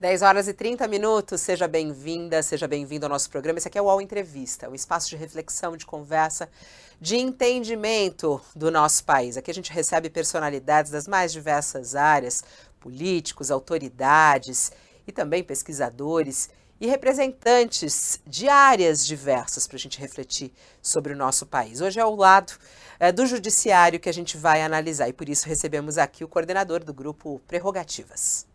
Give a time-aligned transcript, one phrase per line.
[0.00, 3.58] 10 horas e 30 minutos, seja bem-vinda, seja bem-vindo ao nosso programa.
[3.58, 6.48] Esse aqui é o UOL Entrevista, um espaço de reflexão, de conversa,
[6.98, 9.36] de entendimento do nosso país.
[9.36, 12.42] Aqui a gente recebe personalidades das mais diversas áreas,
[12.80, 14.72] políticos, autoridades
[15.06, 16.48] e também pesquisadores
[16.80, 21.82] e representantes de áreas diversas para a gente refletir sobre o nosso país.
[21.82, 22.54] Hoje é o lado
[22.98, 26.82] é, do judiciário que a gente vai analisar e por isso recebemos aqui o coordenador
[26.82, 28.48] do grupo Prerrogativas.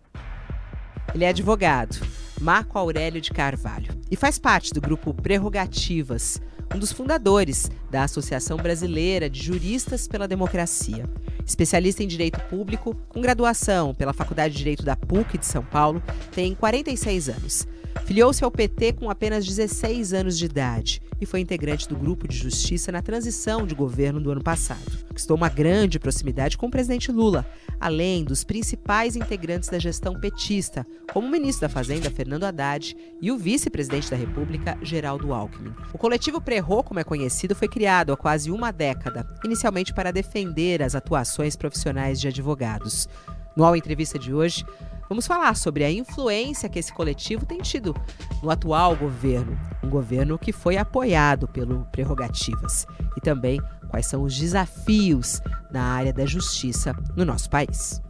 [1.16, 1.96] Ele é advogado,
[2.42, 6.42] Marco Aurélio de Carvalho, e faz parte do grupo Prerrogativas,
[6.76, 11.10] um dos fundadores da Associação Brasileira de Juristas pela Democracia.
[11.46, 16.04] Especialista em Direito Público, com graduação pela Faculdade de Direito da PUC de São Paulo,
[16.34, 17.66] tem 46 anos.
[18.04, 22.38] Filiou-se ao PT com apenas 16 anos de idade e foi integrante do grupo de
[22.38, 25.06] justiça na transição de governo do ano passado.
[25.08, 27.46] Conquistou uma grande proximidade com o presidente Lula,
[27.80, 33.32] além dos principais integrantes da gestão petista, como o ministro da Fazenda, Fernando Haddad, e
[33.32, 35.74] o vice-presidente da República, Geraldo Alckmin.
[35.94, 40.84] O coletivo Prerro, como é conhecido, foi criado há quase uma década, inicialmente para defender
[40.84, 43.08] as atuações profissionais de advogados.
[43.56, 44.66] No All Entrevista de hoje,
[45.08, 47.96] Vamos falar sobre a influência que esse coletivo tem tido
[48.42, 54.36] no atual governo, um governo que foi apoiado pelo Prerrogativas, e também quais são os
[54.36, 58.02] desafios na área da justiça no nosso país.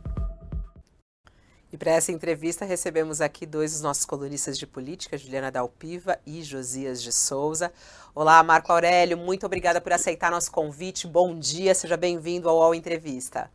[1.70, 6.42] E para essa entrevista recebemos aqui dois dos nossos colunistas de política, Juliana Dalpiva e
[6.42, 7.74] Josias de Souza.
[8.14, 11.06] Olá, Marco Aurélio, muito obrigada por aceitar nosso convite.
[11.06, 13.52] Bom dia, seja bem-vindo ao UOL Entrevista.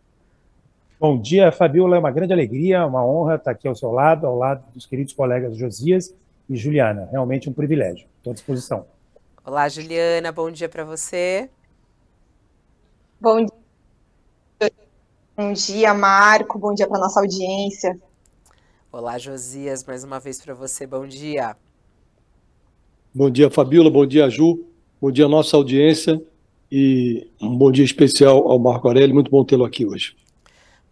[1.01, 1.97] Bom dia, Fabiola.
[1.97, 5.15] É uma grande alegria, uma honra estar aqui ao seu lado, ao lado dos queridos
[5.15, 6.15] colegas Josias
[6.47, 7.09] e Juliana.
[7.11, 8.07] Realmente um privilégio.
[8.19, 8.85] Estou à disposição.
[9.43, 10.31] Olá, Juliana.
[10.31, 11.49] Bom dia para você.
[13.19, 14.71] Bom dia.
[15.35, 16.59] Bom dia, Marco.
[16.59, 17.99] Bom dia para nossa audiência.
[18.93, 19.83] Olá, Josias.
[19.83, 20.87] Mais uma vez para você.
[20.87, 21.57] Bom dia.
[23.15, 23.91] Bom dia, Fabiola.
[23.91, 24.67] Bom dia, Ju.
[25.01, 26.23] Bom dia, nossa audiência.
[26.71, 29.15] E um bom dia especial ao Marco Aurélio.
[29.15, 30.15] Muito bom tê-lo aqui hoje.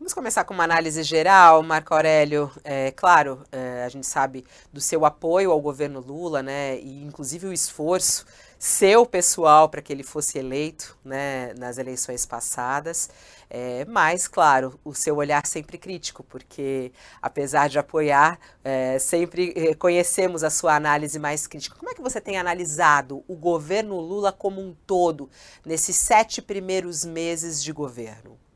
[0.09, 2.51] Vamos começar com uma análise geral, Marco Aurélio.
[2.65, 4.43] É, claro, é, a gente sabe
[4.73, 8.25] do seu apoio ao governo Lula, né, e inclusive o esforço
[8.59, 13.11] seu pessoal para que ele fosse eleito, né, nas eleições passadas.
[13.51, 16.91] É, mas, claro, o seu olhar sempre crítico, porque
[17.21, 21.77] apesar de apoiar, é, sempre conhecemos a sua análise mais crítica.
[21.77, 25.29] Como é que você tem analisado o governo Lula como um todo
[25.67, 28.48] nesses sete primeiros meses de governo?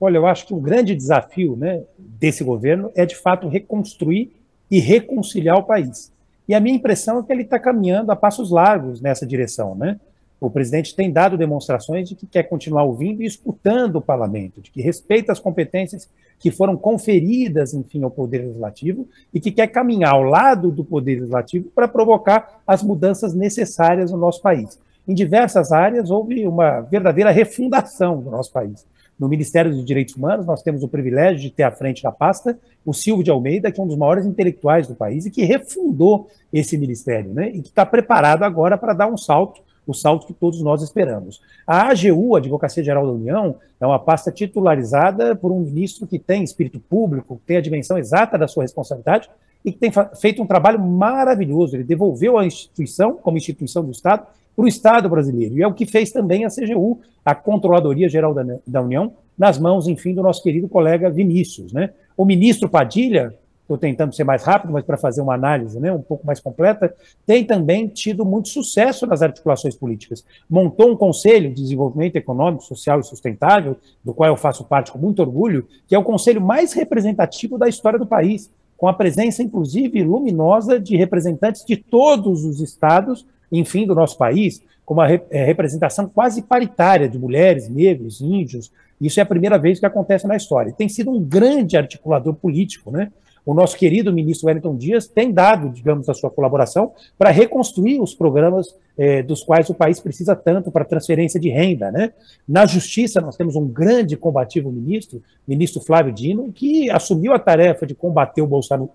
[0.00, 4.32] Olha, eu acho que o grande desafio né, desse governo é, de fato, reconstruir
[4.70, 6.12] e reconciliar o país.
[6.48, 9.74] E a minha impressão é que ele está caminhando a passos largos nessa direção.
[9.74, 9.98] Né?
[10.40, 14.70] O presidente tem dado demonstrações de que quer continuar ouvindo e escutando o parlamento, de
[14.70, 20.12] que respeita as competências que foram conferidas, enfim, ao Poder Legislativo e que quer caminhar
[20.12, 24.78] ao lado do Poder Legislativo para provocar as mudanças necessárias no nosso país.
[25.06, 28.86] Em diversas áreas houve uma verdadeira refundação do nosso país.
[29.18, 32.58] No Ministério dos Direitos Humanos, nós temos o privilégio de ter à frente da pasta
[32.84, 36.28] o Silvio de Almeida, que é um dos maiores intelectuais do país e que refundou
[36.52, 37.48] esse ministério, né?
[37.50, 41.40] E que está preparado agora para dar um salto, o salto que todos nós esperamos.
[41.66, 46.18] A AGU, a Advocacia Geral da União, é uma pasta titularizada por um ministro que
[46.18, 49.30] tem espírito público, que tem a dimensão exata da sua responsabilidade
[49.64, 51.76] e que tem feito um trabalho maravilhoso.
[51.76, 55.56] Ele devolveu a instituição, como instituição do Estado, para o Estado brasileiro.
[55.56, 59.58] E é o que fez também a CGU, a Controladoria Geral da, da União, nas
[59.58, 61.72] mãos, enfim, do nosso querido colega Vinícius.
[61.72, 61.90] Né?
[62.16, 63.34] O ministro Padilha,
[63.64, 66.94] estou tentando ser mais rápido, mas para fazer uma análise né, um pouco mais completa,
[67.26, 70.24] tem também tido muito sucesso nas articulações políticas.
[70.48, 74.98] Montou um Conselho de Desenvolvimento Econômico, Social e Sustentável, do qual eu faço parte com
[74.98, 79.42] muito orgulho, que é o conselho mais representativo da história do país, com a presença,
[79.42, 83.26] inclusive, luminosa de representantes de todos os estados
[83.58, 88.70] enfim, do nosso país, com uma é, representação quase paritária de mulheres, negros, índios.
[89.00, 90.72] Isso é a primeira vez que acontece na história.
[90.72, 93.10] Tem sido um grande articulador político, né?
[93.46, 98.14] O nosso querido ministro Wellington Dias tem dado, digamos, a sua colaboração para reconstruir os
[98.14, 101.90] programas eh, dos quais o país precisa tanto para transferência de renda.
[101.90, 102.12] Né?
[102.48, 107.86] Na justiça, nós temos um grande combativo ministro, ministro Flávio Dino, que assumiu a tarefa
[107.86, 108.48] de combater o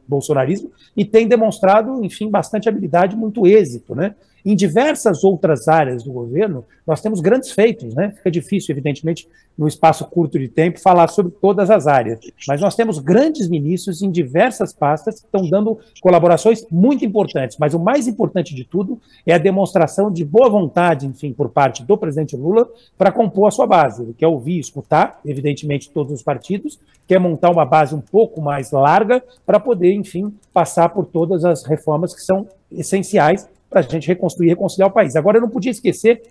[0.08, 3.94] bolsonarismo e tem demonstrado, enfim, bastante habilidade, muito êxito.
[3.94, 4.16] Né?
[4.46, 8.12] Em diversas outras áreas do governo, nós temos grandes feitos, né?
[8.12, 9.28] Fica difícil, evidentemente,
[9.58, 12.20] no espaço curto de tempo, falar sobre todas as áreas.
[12.48, 17.58] Mas nós temos grandes ministros em diversas pastas que estão dando colaborações muito importantes.
[17.60, 21.84] Mas o mais importante de tudo é a demonstração de boa vontade, enfim, por parte
[21.84, 24.02] do presidente Lula para compor a sua base.
[24.02, 28.72] Ele quer ouvir, escutar, evidentemente, todos os partidos, quer montar uma base um pouco mais
[28.72, 34.08] larga para poder, enfim, passar por todas as reformas que são essenciais para a gente
[34.08, 35.16] reconstruir e reconciliar o país.
[35.16, 36.22] Agora, eu não podia esquecer,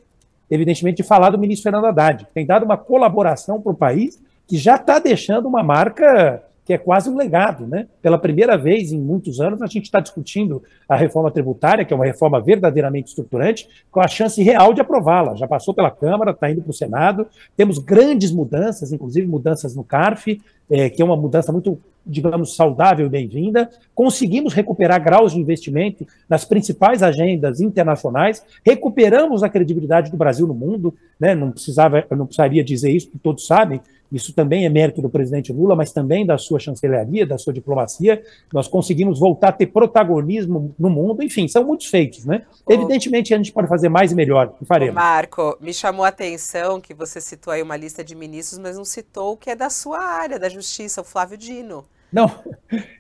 [0.51, 4.21] evidentemente, de falar do ministro Fernando Haddad, que tem dado uma colaboração para o país
[4.47, 7.87] que já está deixando uma marca que é quase um legado, né?
[8.03, 11.97] Pela primeira vez em muitos anos, a gente está discutindo a reforma tributária, que é
[11.97, 15.35] uma reforma verdadeiramente estruturante, com a chance real de aprová-la.
[15.35, 17.27] Já passou pela Câmara, está indo para o Senado.
[17.57, 23.07] Temos grandes mudanças, inclusive mudanças no CARF, é, que é uma mudança muito, digamos, saudável
[23.07, 23.71] e bem-vinda.
[23.95, 30.55] Conseguimos recuperar graus de investimento nas principais agendas internacionais, recuperamos a credibilidade do Brasil no
[30.55, 31.35] mundo, né?
[31.35, 33.81] não, precisava, não precisaria dizer isso, porque todos sabem,
[34.11, 38.23] isso também é mérito do presidente Lula, mas também da sua chancelaria, da sua diplomacia.
[38.53, 41.23] Nós conseguimos voltar a ter protagonismo no mundo.
[41.23, 42.43] Enfim, são muitos feitos, né?
[42.65, 44.55] Ô, Evidentemente, a gente pode fazer mais e melhor.
[44.63, 44.95] E faremos.
[44.95, 48.77] Ô Marco, me chamou a atenção que você citou aí uma lista de ministros, mas
[48.77, 51.85] não citou o que é da sua área, da justiça, o Flávio Dino.
[52.13, 52.31] Não,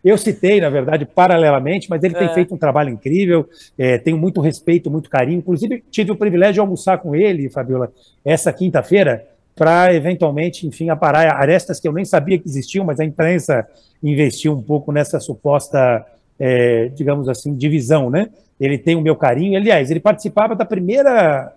[0.04, 2.18] eu citei, na verdade, paralelamente, mas ele é.
[2.18, 5.38] tem feito um trabalho incrível, é, tenho muito respeito, muito carinho.
[5.38, 7.92] Inclusive, tive o privilégio de almoçar com ele, Fabiola,
[8.24, 13.04] essa quinta-feira para eventualmente, enfim, aparar arestas que eu nem sabia que existiam, mas a
[13.04, 13.66] imprensa
[14.00, 16.06] investiu um pouco nessa suposta,
[16.38, 18.28] é, digamos assim, divisão, né?
[18.60, 19.56] Ele tem o meu carinho.
[19.56, 21.52] Aliás, ele participava da primeira,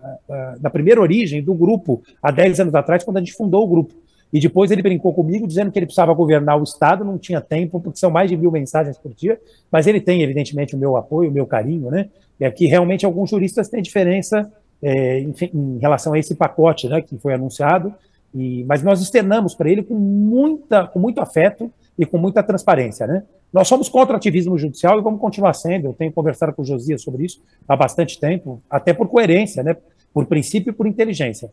[0.60, 3.94] da primeira origem do grupo, há 10 anos atrás, quando a gente fundou o grupo.
[4.32, 7.78] E depois ele brincou comigo, dizendo que ele precisava governar o Estado, não tinha tempo,
[7.80, 9.38] porque são mais de mil mensagens por dia,
[9.70, 12.08] mas ele tem, evidentemente, o meu apoio, o meu carinho, né?
[12.40, 14.50] É que realmente alguns juristas têm diferença
[14.82, 17.94] é, em, em, relação a esse pacote né, que foi anunciado,
[18.34, 23.06] e, mas nós externamos para ele com, muita, com muito afeto e com muita transparência.
[23.06, 23.22] Né?
[23.52, 25.88] Nós somos contra o ativismo judicial e vamos continuar sendo.
[25.88, 29.76] Eu tenho conversado com o Josias sobre isso há bastante tempo, até por coerência, né?
[30.12, 31.50] por princípio e por inteligência.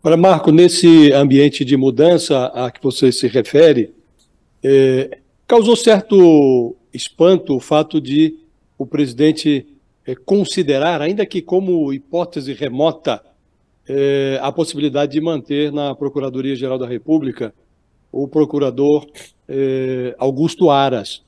[0.00, 3.92] Olha, Marco, nesse ambiente de mudança a que você se refere,
[4.62, 8.38] é, causou certo espanto o fato de
[8.78, 9.66] o presidente
[10.06, 13.20] é, considerar, ainda que como hipótese remota,
[13.88, 17.52] é, a possibilidade de manter na Procuradoria-Geral da República
[18.12, 19.04] o procurador
[20.16, 21.22] Augusto Aras.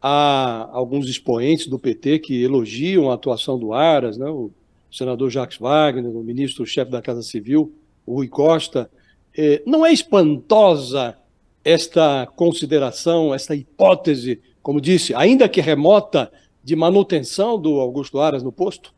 [0.00, 4.28] Há alguns expoentes do PT que elogiam a atuação do Aras, né?
[4.28, 4.50] o
[4.90, 7.72] senador Jacques Wagner, o ministro-chefe da Casa Civil,
[8.06, 8.90] Rui Costa.
[9.36, 11.16] É, não é espantosa
[11.64, 16.30] esta consideração, esta hipótese, como disse, ainda que remota,
[16.62, 18.92] de manutenção do Augusto Aras no posto?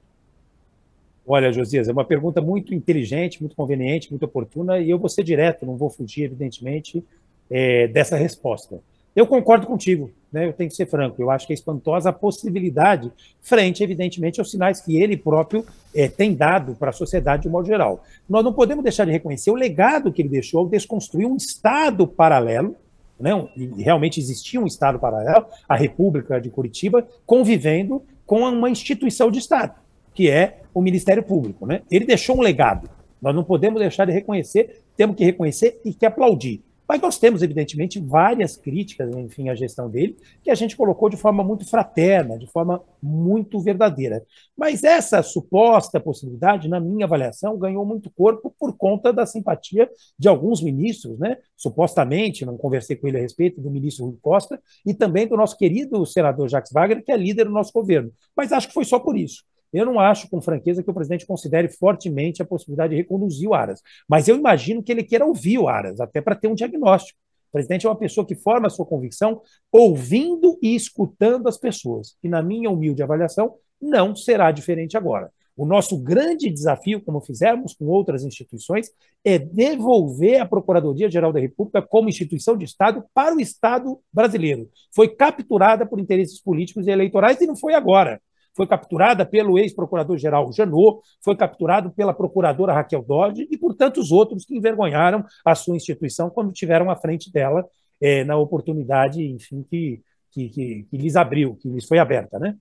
[1.27, 5.23] Olha, Josias, é uma pergunta muito inteligente, muito conveniente, muito oportuna, e eu vou ser
[5.23, 7.05] direto, não vou fugir, evidentemente,
[7.51, 8.81] é, dessa resposta.
[9.15, 10.47] Eu concordo contigo, né?
[10.47, 13.11] eu tenho que ser franco, eu acho que é espantosa a possibilidade,
[13.41, 15.65] frente, evidentemente, aos sinais que ele próprio
[15.95, 18.03] é, tem dado para a sociedade de modo geral.
[18.29, 22.07] Nós não podemos deixar de reconhecer o legado que ele deixou ao desconstruir um Estado
[22.07, 22.77] paralelo,
[23.19, 29.31] né, e realmente existia um Estado paralelo, a República de Curitiba, convivendo com uma instituição
[29.31, 29.75] de Estado,
[30.15, 31.67] que é o Ministério Público.
[31.67, 31.83] Né?
[31.91, 32.89] Ele deixou um legado.
[33.21, 36.63] Nós não podemos deixar de reconhecer, temos que reconhecer e que aplaudir.
[36.89, 41.19] Mas nós temos, evidentemente, várias críticas, enfim, à gestão dele, que a gente colocou de
[41.19, 44.25] forma muito fraterna, de forma muito verdadeira.
[44.57, 50.29] Mas essa suposta possibilidade, na minha avaliação, ganhou muito corpo por conta da simpatia de
[50.29, 51.37] alguns ministros, né?
[51.55, 55.59] Supostamente, não conversei com ele a respeito, do ministro Rui Costa e também do nosso
[55.59, 58.11] querido senador Jacques Wagner, que é líder do nosso governo.
[58.35, 59.45] Mas acho que foi só por isso.
[59.73, 63.55] Eu não acho, com franqueza, que o presidente considere fortemente a possibilidade de reconduzir o
[63.55, 63.83] Aras.
[64.09, 67.19] Mas eu imagino que ele queira ouvir o Aras, até para ter um diagnóstico.
[67.49, 69.41] O presidente é uma pessoa que forma a sua convicção
[69.73, 72.17] ouvindo e escutando as pessoas.
[72.23, 75.31] E, na minha humilde avaliação, não será diferente agora.
[75.57, 78.91] O nosso grande desafio, como fizemos com outras instituições,
[79.25, 84.71] é devolver a Procuradoria-Geral da República como instituição de Estado para o Estado brasileiro.
[84.95, 88.21] Foi capturada por interesses políticos e eleitorais e não foi agora
[88.59, 94.45] foi capturada pelo ex-procurador-geral Janot, foi capturado pela procuradora Raquel Dodge e por tantos outros
[94.45, 97.65] que envergonharam a sua instituição quando tiveram à frente dela
[98.01, 102.57] é, na oportunidade, enfim, que, que, que, que, lhes abriu, que lhes foi aberta, né?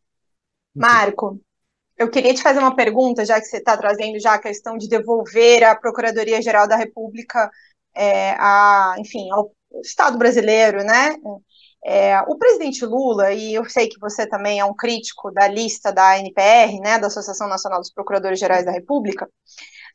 [0.75, 1.41] Marco,
[1.97, 4.87] eu queria te fazer uma pergunta, já que você está trazendo já a questão de
[4.87, 7.49] devolver a Procuradoria-Geral da República
[7.95, 9.51] é, a, enfim, ao
[9.81, 11.15] Estado brasileiro, né?
[11.89, 15.89] É, o presidente Lula, e eu sei que você também é um crítico da lista
[15.89, 19.25] da NPR, né, da Associação Nacional dos Procuradores Gerais da República,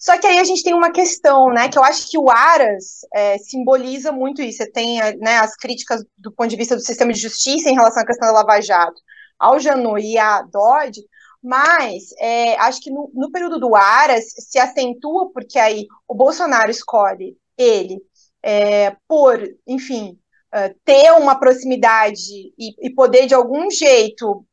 [0.00, 3.02] só que aí a gente tem uma questão, né, que eu acho que o Aras
[3.14, 4.56] é, simboliza muito isso.
[4.58, 8.02] Você tem né, as críticas do ponto de vista do sistema de justiça em relação
[8.02, 9.00] à questão da Lava Jato
[9.38, 11.02] ao Janot e à Dodge,
[11.42, 16.70] mas é, acho que no, no período do Aras se acentua porque aí o Bolsonaro
[16.70, 18.00] escolhe ele
[18.42, 20.18] é, por, enfim,
[20.54, 24.44] uh, ter uma proximidade e, e, poder de algum jeito,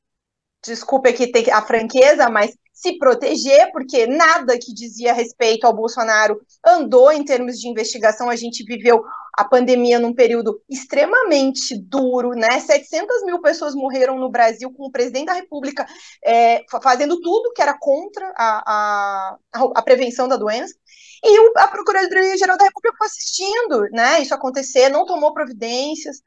[0.63, 6.39] desculpe aqui ter a franqueza, mas se proteger, porque nada que dizia respeito ao Bolsonaro
[6.65, 8.29] andou em termos de investigação.
[8.29, 9.03] A gente viveu
[9.39, 12.59] a pandemia num período extremamente duro, né?
[12.59, 15.87] 700 mil pessoas morreram no Brasil com o presidente da República
[16.21, 20.75] é, fazendo tudo que era contra a, a, a prevenção da doença.
[21.23, 26.17] E o, a Procuradoria-Geral da República ficou assistindo né, isso acontecer, não tomou providências.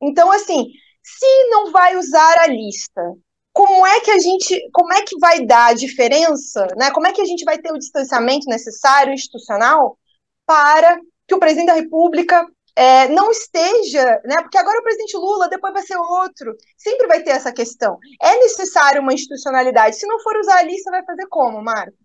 [0.00, 0.68] Então, assim,
[1.02, 3.02] se não vai usar a lista,
[3.52, 6.90] como é que a gente, como é que vai dar a diferença, né?
[6.90, 9.98] Como é que a gente vai ter o distanciamento necessário institucional
[10.46, 10.98] para
[11.28, 14.40] que o presidente da República é, não esteja, né?
[14.42, 16.54] Porque agora o presidente Lula, depois vai ser outro.
[16.76, 17.98] Sempre vai ter essa questão.
[18.20, 19.96] É necessário uma institucionalidade.
[19.96, 21.96] Se não for usar a lista, vai fazer como, Marco?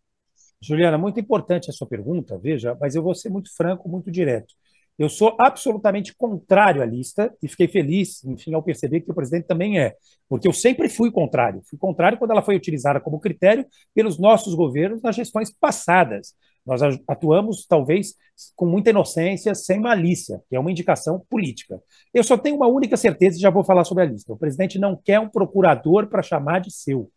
[0.61, 4.53] Juliana, muito importante a sua pergunta, veja, mas eu vou ser muito franco, muito direto.
[4.97, 9.45] Eu sou absolutamente contrário à lista e fiquei feliz, enfim, ao perceber que o presidente
[9.45, 9.93] também é,
[10.27, 11.61] porque eu sempre fui contrário.
[11.69, 16.33] Fui contrário quando ela foi utilizada como critério pelos nossos governos nas gestões passadas.
[16.67, 18.13] Nós atuamos, talvez,
[18.53, 21.81] com muita inocência, sem malícia, que é uma indicação política.
[22.13, 24.33] Eu só tenho uma única certeza e já vou falar sobre a lista.
[24.33, 27.09] O presidente não quer um procurador para chamar de seu.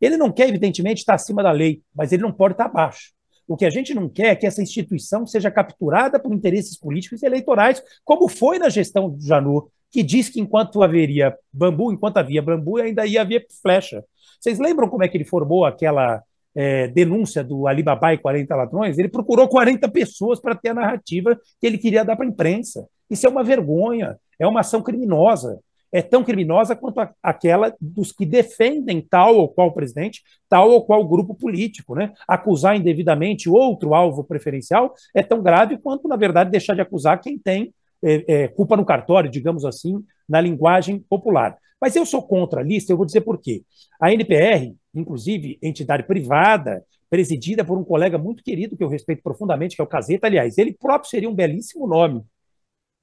[0.00, 3.12] Ele não quer, evidentemente, estar acima da lei, mas ele não pode estar abaixo.
[3.46, 7.22] O que a gente não quer é que essa instituição seja capturada por interesses políticos
[7.22, 12.16] e eleitorais, como foi na gestão do Janot, que diz que enquanto haveria bambu, enquanto
[12.16, 14.02] havia bambu, ainda ia haver flecha.
[14.40, 16.22] Vocês lembram como é que ele formou aquela
[16.56, 18.98] é, denúncia do Alibaba e 40 ladrões?
[18.98, 22.86] Ele procurou 40 pessoas para ter a narrativa que ele queria dar para a imprensa.
[23.10, 25.60] Isso é uma vergonha, é uma ação criminosa
[25.92, 30.84] é tão criminosa quanto a, aquela dos que defendem tal ou qual presidente, tal ou
[30.84, 31.94] qual grupo político.
[31.94, 32.12] Né?
[32.28, 37.38] Acusar indevidamente outro alvo preferencial é tão grave quanto, na verdade, deixar de acusar quem
[37.38, 37.72] tem
[38.04, 41.56] é, é, culpa no cartório, digamos assim, na linguagem popular.
[41.80, 43.62] Mas eu sou contra a lista, eu vou dizer por quê.
[44.00, 49.76] A NPR, inclusive, entidade privada, presidida por um colega muito querido que eu respeito profundamente,
[49.76, 52.24] que é o Caseta, aliás, ele próprio seria um belíssimo nome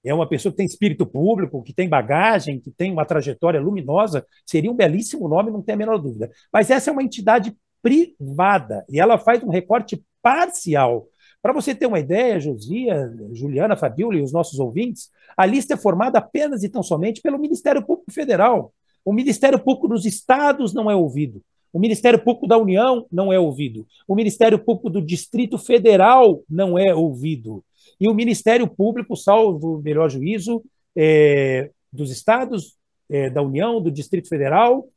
[0.03, 4.25] é uma pessoa que tem espírito público, que tem bagagem, que tem uma trajetória luminosa,
[4.45, 6.29] seria um belíssimo nome, não tem a menor dúvida.
[6.51, 11.07] Mas essa é uma entidade privada e ela faz um recorte parcial.
[11.43, 15.77] Para você ter uma ideia, Josia, Juliana, Fabiola e os nossos ouvintes, a lista é
[15.77, 18.73] formada apenas e tão somente pelo Ministério Público Federal.
[19.05, 21.43] O Ministério Público dos Estados não é ouvido.
[21.71, 23.85] O Ministério Público da União não é ouvido.
[24.07, 27.63] O Ministério Público do Distrito Federal não é ouvido
[27.99, 30.63] e o Ministério Público, salvo o melhor juízo,
[30.95, 32.75] é, dos estados,
[33.09, 34.87] é, da União, do Distrito Federal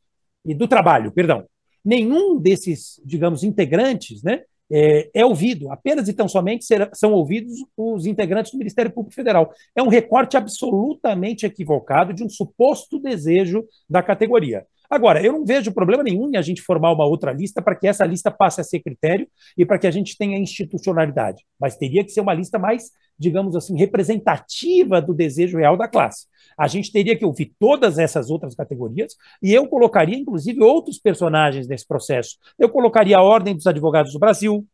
[0.45, 1.45] e do Trabalho, perdão.
[1.83, 7.63] Nenhum desses, digamos, integrantes né, é, é ouvido, apenas e tão somente serão, são ouvidos
[7.75, 9.53] os integrantes do Ministério Público Federal.
[9.75, 14.65] É um recorte absolutamente equivocado de um suposto desejo da categoria.
[14.89, 17.87] Agora, eu não vejo problema nenhum em a gente formar uma outra lista para que
[17.87, 19.27] essa lista passe a ser critério
[19.57, 21.43] e para que a gente tenha institucionalidade.
[21.59, 26.27] Mas teria que ser uma lista mais, digamos assim, representativa do desejo real da classe.
[26.57, 31.67] A gente teria que ouvir todas essas outras categorias e eu colocaria, inclusive, outros personagens
[31.67, 32.37] nesse processo.
[32.57, 34.65] Eu colocaria a Ordem dos Advogados do Brasil,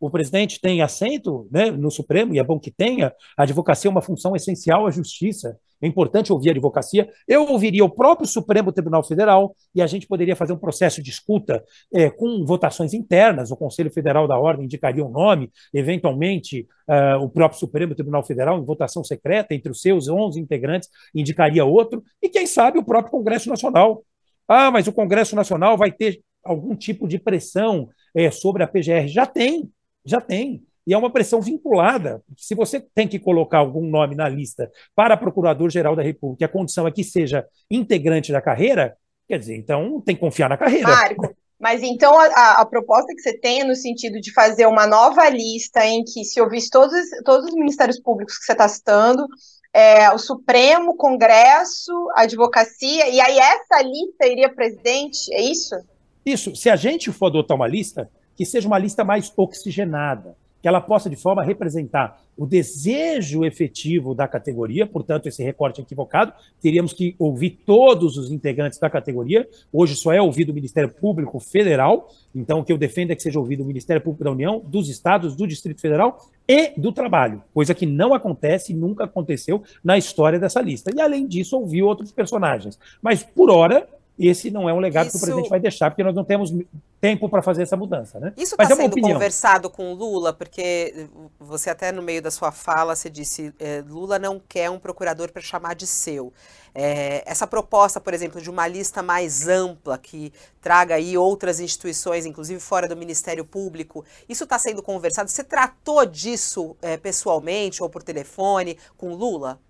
[0.00, 3.90] o presidente tem assento né, no Supremo, e é bom que tenha, a advocacia é
[3.90, 7.08] uma função essencial à justiça, é importante ouvir a advocacia.
[7.26, 11.10] Eu ouviria o próprio Supremo Tribunal Federal e a gente poderia fazer um processo de
[11.10, 13.50] escuta é, com votações internas.
[13.50, 18.58] O Conselho Federal da Ordem indicaria um nome, eventualmente uh, o próprio Supremo Tribunal Federal,
[18.58, 23.10] em votação secreta, entre os seus 11 integrantes, indicaria outro, e quem sabe o próprio
[23.10, 24.04] Congresso Nacional.
[24.46, 29.06] Ah, mas o Congresso Nacional vai ter algum tipo de pressão é, sobre a PGR.
[29.06, 29.70] Já tem,
[30.04, 30.64] já tem.
[30.88, 32.22] E é uma pressão vinculada.
[32.34, 36.86] Se você tem que colocar algum nome na lista para Procurador-Geral da República, a condição
[36.86, 38.96] é que seja integrante da carreira,
[39.28, 40.88] quer dizer, então tem que confiar na carreira.
[40.88, 44.86] Marco, mas então a, a, proposta que você tem é no sentido de fazer uma
[44.86, 49.26] nova lista em que se ouvisse todos, todos os ministérios públicos que você está citando,
[49.74, 55.76] é, o Supremo, Congresso, a advocacia, e aí essa lista iria presidente, é isso?
[56.24, 56.56] Isso.
[56.56, 60.80] Se a gente for adotar uma lista, que seja uma lista mais oxigenada, que ela
[60.80, 66.92] possa, de forma a representar o desejo efetivo da categoria, portanto, esse recorte equivocado, teríamos
[66.92, 72.08] que ouvir todos os integrantes da categoria, hoje só é ouvido o Ministério Público Federal,
[72.34, 74.88] então o que eu defendo é que seja ouvido o Ministério Público da União, dos
[74.88, 79.98] estados, do Distrito Federal e do Trabalho, coisa que não acontece e nunca aconteceu na
[79.98, 80.90] história dessa lista.
[80.94, 82.78] E, além disso, ouvir outros personagens.
[83.02, 83.86] Mas, por hora,
[84.18, 85.12] esse não é um legado Isso...
[85.12, 86.52] que o presidente vai deixar, porque nós não temos
[87.00, 88.18] tempo para fazer essa mudança.
[88.18, 88.32] Né?
[88.36, 89.12] Isso está é sendo opinião.
[89.12, 91.08] conversado com o Lula, porque
[91.38, 95.30] você até no meio da sua fala, você disse, é, Lula não quer um procurador
[95.30, 96.32] para chamar de seu.
[96.74, 102.26] É, essa proposta, por exemplo, de uma lista mais ampla, que traga aí outras instituições,
[102.26, 105.30] inclusive fora do Ministério Público, isso está sendo conversado?
[105.30, 109.60] Você tratou disso é, pessoalmente ou por telefone com Lula?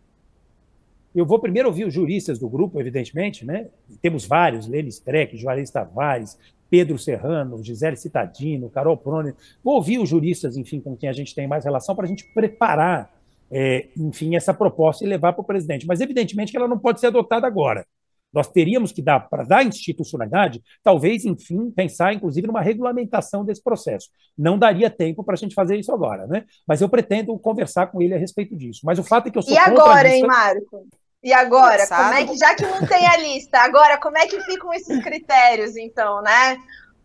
[1.15, 3.69] Eu vou primeiro ouvir os juristas do grupo, evidentemente, né?
[4.01, 6.39] Temos vários, Lênin Streck, Juarez Tavares,
[6.71, 9.33] Pedro Serrano, Gisele Citadino, Carol Prone.
[9.65, 12.25] Vou ouvir os juristas, enfim, com quem a gente tem mais relação, para a gente
[12.35, 13.11] preparar,
[13.51, 15.87] é, enfim, essa proposta e levar para o presidente.
[15.87, 17.87] Mas, evidentemente, que ela não pode ser adotada agora.
[18.33, 24.09] Nós teríamos que dar, para dar institucionalidade, talvez, enfim, pensar, inclusive, numa regulamentação desse processo.
[24.37, 26.45] Não daria tempo para a gente fazer isso agora, né?
[26.67, 28.81] Mas eu pretendo conversar com ele a respeito disso.
[28.85, 30.87] Mas o fato é que eu sou E agora, hein, Marco?
[31.23, 34.41] E agora, como é que, já que não tem a lista, agora como é que
[34.43, 36.57] ficam esses critérios, então, né?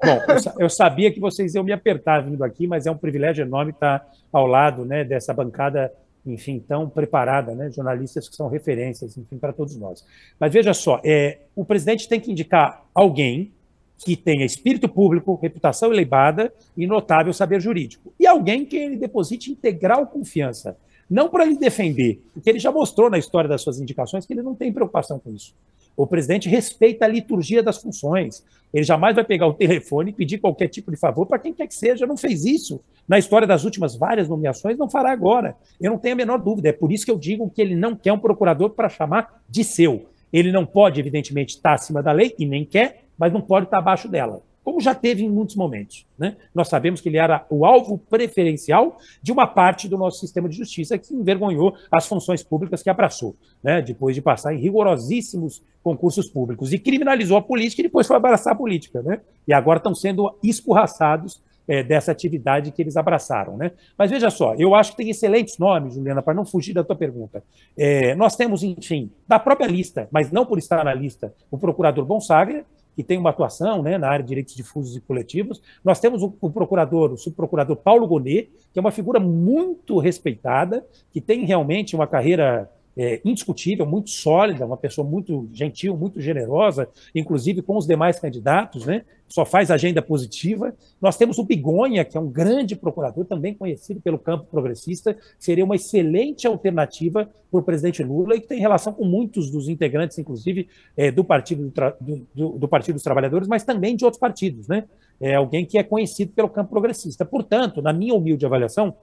[0.04, 3.44] Bom, eu, eu sabia que vocês iam me apertar vindo aqui, mas é um privilégio
[3.44, 5.92] enorme estar ao lado né, dessa bancada,
[6.26, 10.06] enfim, tão preparada, né, jornalistas que são referências, enfim, para todos nós.
[10.40, 13.52] Mas veja só, é, o presidente tem que indicar alguém
[13.98, 18.14] que tenha espírito público, reputação elevada e notável saber jurídico.
[18.20, 20.78] E alguém que ele deposite integral confiança
[21.10, 24.42] não para lhe defender, porque ele já mostrou na história das suas indicações que ele
[24.42, 25.54] não tem preocupação com isso.
[25.96, 28.44] O presidente respeita a liturgia das funções.
[28.74, 31.68] Ele jamais vai pegar o telefone e pedir qualquer tipo de favor para quem quer
[31.68, 32.08] que seja.
[32.08, 35.56] Não fez isso na história das últimas várias nomeações, não fará agora.
[35.80, 36.70] Eu não tenho a menor dúvida.
[36.70, 39.64] É por isso que eu digo que ele não quer um procurador para chamar de
[39.64, 40.08] seu.
[40.32, 43.78] Ele não pode, evidentemente, estar acima da lei, e nem quer, mas não pode estar
[43.78, 46.06] abaixo dela como já teve em muitos momentos.
[46.18, 46.38] Né?
[46.54, 50.56] Nós sabemos que ele era o alvo preferencial de uma parte do nosso sistema de
[50.56, 53.82] justiça que envergonhou as funções públicas que abraçou, né?
[53.82, 58.54] depois de passar em rigorosíssimos concursos públicos, e criminalizou a política e depois foi abraçar
[58.54, 59.02] a política.
[59.02, 59.20] Né?
[59.48, 63.58] E agora estão sendo escorraçados é, dessa atividade que eles abraçaram.
[63.58, 63.72] Né?
[63.98, 66.96] Mas veja só, eu acho que tem excelentes nomes, Juliana, para não fugir da tua
[66.96, 67.44] pergunta.
[67.78, 72.06] É, nós temos, enfim, da própria lista, mas não por estar na lista, o procurador
[72.06, 75.62] Bonsagra, que tem uma atuação né, na área de direitos difusos e coletivos.
[75.84, 80.86] Nós temos o, o procurador, o subprocurador Paulo Gonet, que é uma figura muito respeitada,
[81.12, 86.88] que tem realmente uma carreira é, indiscutível, muito sólida, uma pessoa muito gentil, muito generosa,
[87.14, 89.04] inclusive com os demais candidatos, né?
[89.34, 90.76] só faz agenda positiva.
[91.02, 95.66] Nós temos o Bigonha, que é um grande procurador, também conhecido pelo campo progressista, seria
[95.66, 100.20] uma excelente alternativa para o presidente Lula e que tem relação com muitos dos integrantes,
[100.20, 104.68] inclusive, é, do, partido do, do, do, Partido dos Trabalhadores, mas também de outros partidos.
[104.68, 104.84] Né?
[105.20, 107.26] É alguém que é conhecido pelo campo progressista.
[107.26, 108.96] Portanto, na minha humilde avaliação,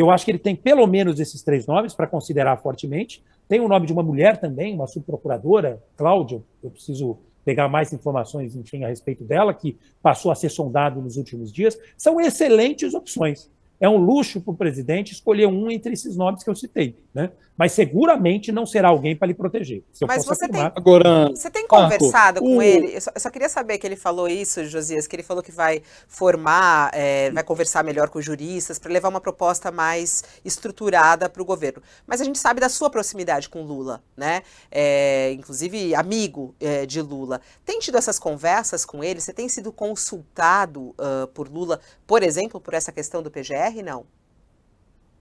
[0.00, 3.22] eu acho que ele tem pelo menos esses três nomes para considerar fortemente.
[3.48, 8.56] Tem o nome de uma mulher também, uma subprocuradora, Cláudia, eu preciso pegar mais informações,
[8.56, 11.78] enfim, a respeito dela, que passou a ser sondado nos últimos dias.
[11.96, 13.48] São excelentes opções
[13.80, 17.30] é um luxo para o presidente escolher um entre esses nomes que eu citei, né?
[17.56, 19.82] Mas seguramente não será alguém para lhe proteger.
[20.06, 22.94] Mas você tem, Agora, você tem conversado com ele?
[22.94, 25.52] Eu só, eu só, queria saber que ele falou isso, Josias, que ele falou que
[25.52, 31.40] vai formar, é, vai conversar melhor com juristas para levar uma proposta mais estruturada para
[31.40, 31.82] o governo.
[32.06, 34.42] Mas a gente sabe da sua proximidade com Lula, né?
[34.70, 37.40] É, inclusive amigo é, de Lula.
[37.64, 39.20] Tem tido essas conversas com ele?
[39.20, 43.82] Você tem sido consultado uh, por Lula, por exemplo, por essa questão do PGR?
[43.84, 44.04] Não?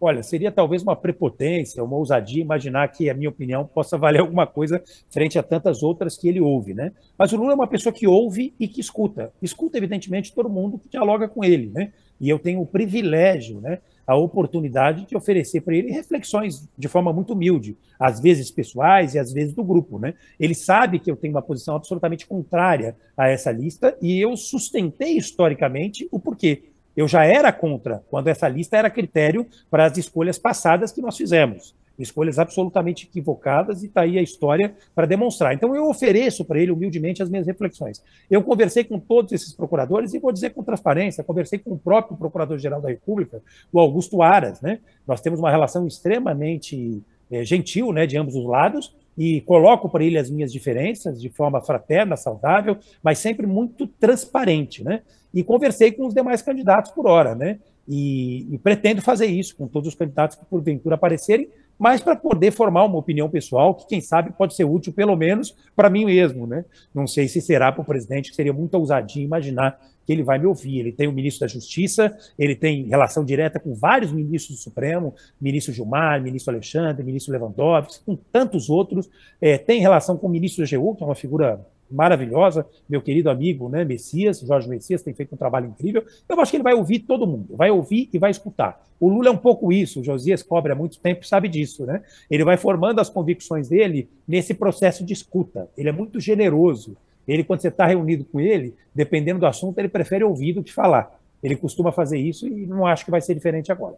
[0.07, 4.45] Olha, seria talvez uma prepotência, uma ousadia imaginar que a minha opinião possa valer alguma
[4.45, 6.91] coisa frente a tantas outras que ele ouve, né?
[7.17, 9.33] Mas o Lula é uma pessoa que ouve e que escuta.
[9.41, 11.91] Escuta, evidentemente, todo mundo que dialoga com ele, né?
[12.21, 17.11] E eu tenho o privilégio, né, a oportunidade de oferecer para ele reflexões de forma
[17.11, 20.13] muito humilde, às vezes pessoais e às vezes do grupo, né?
[20.39, 25.17] Ele sabe que eu tenho uma posição absolutamente contrária a essa lista e eu sustentei
[25.17, 30.37] historicamente o porquê eu já era contra quando essa lista era critério para as escolhas
[30.37, 31.75] passadas que nós fizemos.
[31.97, 35.53] Escolhas absolutamente equivocadas, e está aí a história para demonstrar.
[35.53, 38.03] Então, eu ofereço para ele, humildemente, as minhas reflexões.
[38.29, 42.17] Eu conversei com todos esses procuradores e vou dizer com transparência: conversei com o próprio
[42.17, 44.59] Procurador-Geral da República, o Augusto Aras.
[44.59, 44.79] Né?
[45.07, 50.03] Nós temos uma relação extremamente é, gentil né, de ambos os lados, e coloco para
[50.03, 55.01] ele as minhas diferenças de forma fraterna, saudável, mas sempre muito transparente, né?
[55.33, 57.59] E conversei com os demais candidatos por hora, né?
[57.87, 62.51] E, e pretendo fazer isso com todos os candidatos que porventura aparecerem, mas para poder
[62.51, 66.47] formar uma opinião pessoal que, quem sabe, pode ser útil, pelo menos, para mim mesmo.
[66.47, 66.63] Né?
[66.93, 70.37] Não sei se será para o presidente, que seria muita ousadia imaginar que ele vai
[70.37, 70.79] me ouvir.
[70.79, 75.13] Ele tem o ministro da Justiça, ele tem relação direta com vários ministros do Supremo,
[75.39, 79.09] ministro Gilmar, ministro Alexandre, ministro Lewandowski, com tantos outros.
[79.41, 83.29] É, tem relação com o ministro da GU, que é uma figura maravilhosa, meu querido
[83.29, 86.03] amigo né, Messias, Jorge Messias, tem feito um trabalho incrível.
[86.27, 88.83] Eu acho que ele vai ouvir todo mundo, vai ouvir e vai escutar.
[88.99, 92.01] O Lula é um pouco isso, o Josias cobre há muito tempo sabe disso, né?
[92.29, 95.69] Ele vai formando as convicções dele nesse processo de escuta.
[95.77, 96.95] Ele é muito generoso.
[97.27, 100.71] Ele, quando você está reunido com ele, dependendo do assunto, ele prefere ouvir do que
[100.71, 101.19] falar.
[101.41, 103.95] Ele costuma fazer isso e não acho que vai ser diferente agora.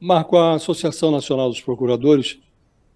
[0.00, 2.38] Marco, a Associação Nacional dos Procuradores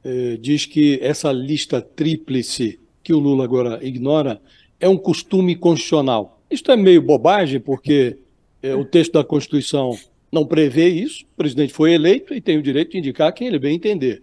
[0.05, 4.41] eh, diz que essa lista tríplice que o Lula agora ignora,
[4.79, 6.41] é um costume constitucional.
[6.51, 8.19] Isto é meio bobagem, porque
[8.63, 9.97] é, o texto da Constituição
[10.31, 13.59] não prevê isso, o presidente foi eleito e tem o direito de indicar quem ele
[13.59, 14.23] bem entender.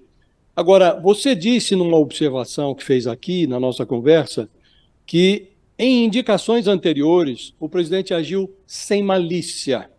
[0.56, 4.50] Agora, você disse numa observação que fez aqui na nossa conversa
[5.10, 9.90] que em indicações anteriores o presidente agiu sem malícia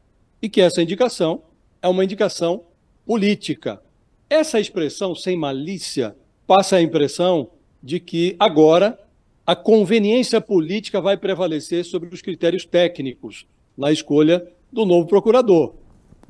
[0.40, 1.42] e que essa indicação
[1.83, 2.62] é uma indicação
[3.05, 3.83] política.
[4.29, 6.14] Essa expressão sem malícia
[6.46, 7.51] passa a impressão
[7.83, 8.96] de que agora
[9.44, 15.75] a conveniência política vai prevalecer sobre os critérios técnicos na escolha do novo procurador.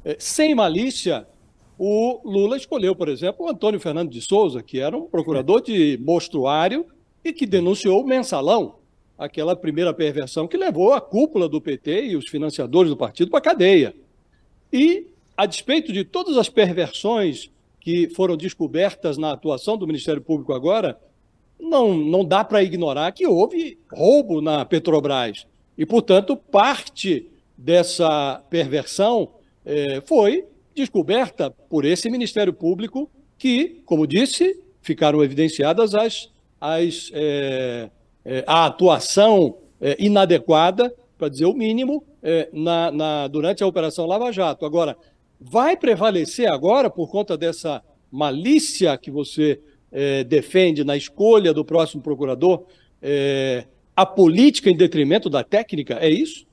[0.03, 1.29] É, sem malícia,
[1.77, 5.99] o Lula escolheu, por exemplo, o Antônio Fernando de Souza, que era um procurador de
[6.03, 6.87] mostruário
[7.25, 8.77] e que denunciou o mensalão,
[9.19, 13.39] aquela primeira perversão que levou a cúpula do PT e os financiadores do partido para
[13.39, 13.95] a cadeia.
[14.73, 15.07] E,
[15.37, 20.99] a despeito de todas as perversões que foram descobertas na atuação do Ministério Público agora,
[21.59, 25.47] não, não dá para ignorar que houve roubo na Petrobras.
[25.77, 29.31] E, portanto, parte dessa perversão
[29.65, 36.31] é, foi descoberta por esse Ministério Público, que, como disse, ficaram evidenciadas as,
[36.61, 37.91] as, é,
[38.25, 44.07] é, a atuação é, inadequada, para dizer o mínimo, é, na, na, durante a Operação
[44.07, 44.67] Lava Jato.
[44.67, 44.97] Agora,
[45.41, 52.03] vai prevalecer agora, por conta dessa malícia que você é, defende na escolha do próximo
[52.03, 52.65] procurador
[53.01, 53.65] é,
[53.97, 55.95] a política em detrimento da técnica?
[55.95, 56.47] É isso?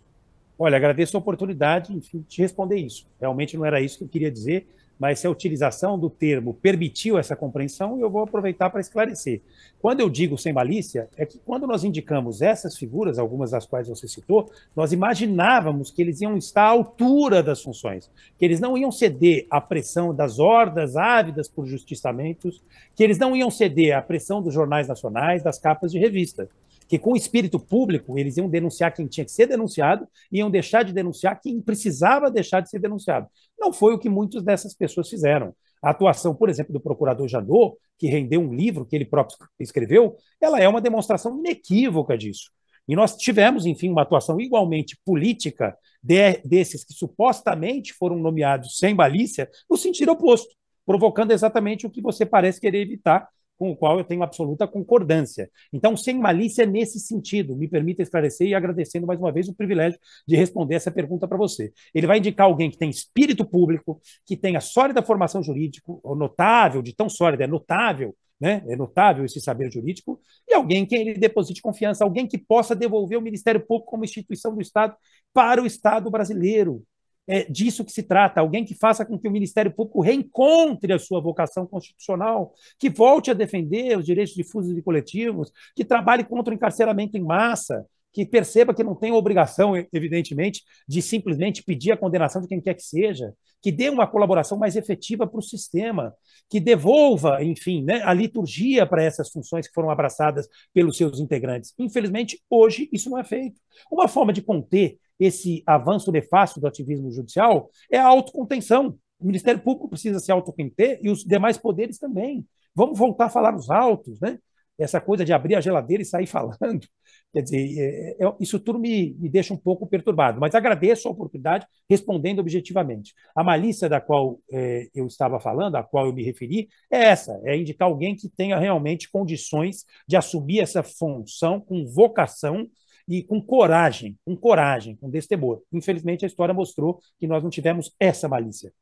[0.57, 1.93] Olha, agradeço a oportunidade
[2.27, 3.05] de responder isso.
[3.19, 4.65] Realmente não era isso que eu queria dizer,
[4.99, 9.41] mas se a utilização do termo permitiu essa compreensão, eu vou aproveitar para esclarecer.
[9.79, 13.87] Quando eu digo sem malícia, é que quando nós indicamos essas figuras, algumas das quais
[13.87, 18.77] você citou, nós imaginávamos que eles iam estar à altura das funções, que eles não
[18.77, 22.63] iam ceder à pressão das hordas ávidas por justiçamentos,
[22.95, 26.49] que eles não iam ceder à pressão dos jornais nacionais, das capas de revista
[26.87, 30.83] que com o espírito público eles iam denunciar quem tinha que ser denunciado iam deixar
[30.83, 33.27] de denunciar quem precisava deixar de ser denunciado.
[33.59, 35.53] Não foi o que muitas dessas pessoas fizeram.
[35.81, 40.15] A atuação, por exemplo, do procurador Jadot, que rendeu um livro que ele próprio escreveu,
[40.41, 42.51] ela é uma demonstração inequívoca disso.
[42.87, 48.93] E nós tivemos, enfim, uma atuação igualmente política de, desses que supostamente foram nomeados sem
[48.93, 53.97] malícia, no sentido oposto, provocando exatamente o que você parece querer evitar, com o qual
[53.97, 55.49] eu tenho absoluta concordância.
[55.73, 59.99] Então, sem malícia nesse sentido, me permita esclarecer e agradecendo mais uma vez o privilégio
[60.27, 61.71] de responder essa pergunta para você.
[61.93, 66.95] Ele vai indicar alguém que tem espírito público, que tenha sólida formação jurídica, notável, de
[66.95, 68.63] tão sólida, é notável, né?
[68.67, 73.17] É notável esse saber jurídico, e alguém que ele deposite confiança, alguém que possa devolver
[73.17, 74.95] o Ministério Público como instituição do Estado
[75.33, 76.83] para o Estado brasileiro,
[77.27, 80.99] é disso que se trata, alguém que faça com que o Ministério Público reencontre a
[80.99, 86.53] sua vocação constitucional, que volte a defender os direitos difusos e coletivos, que trabalhe contra
[86.53, 91.97] o encarceramento em massa, que perceba que não tem obrigação, evidentemente, de simplesmente pedir a
[91.97, 96.13] condenação de quem quer que seja, que dê uma colaboração mais efetiva para o sistema,
[96.49, 101.73] que devolva, enfim, né, a liturgia para essas funções que foram abraçadas pelos seus integrantes.
[101.77, 103.59] Infelizmente, hoje isso não é feito.
[103.91, 108.97] Uma forma de conter esse avanço nefasto do ativismo judicial é a autocontenção.
[109.19, 112.45] O Ministério Público precisa se autoconter e os demais poderes também.
[112.75, 114.37] Vamos voltar a falar nos autos, né?
[114.77, 116.87] Essa coisa de abrir a geladeira e sair falando.
[117.33, 121.11] Quer dizer, é, é, isso tudo me, me deixa um pouco perturbado, mas agradeço a
[121.11, 123.13] oportunidade respondendo objetivamente.
[123.35, 127.39] A malícia da qual é, eu estava falando, a qual eu me referi, é essa:
[127.43, 132.69] é indicar alguém que tenha realmente condições de assumir essa função com vocação
[133.07, 135.61] e com coragem, com coragem, com destemor.
[135.71, 138.73] Infelizmente, a história mostrou que nós não tivemos essa malícia.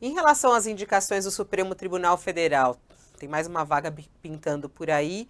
[0.00, 2.76] Em relação às indicações do Supremo Tribunal Federal,
[3.18, 5.28] tem mais uma vaga pintando por aí.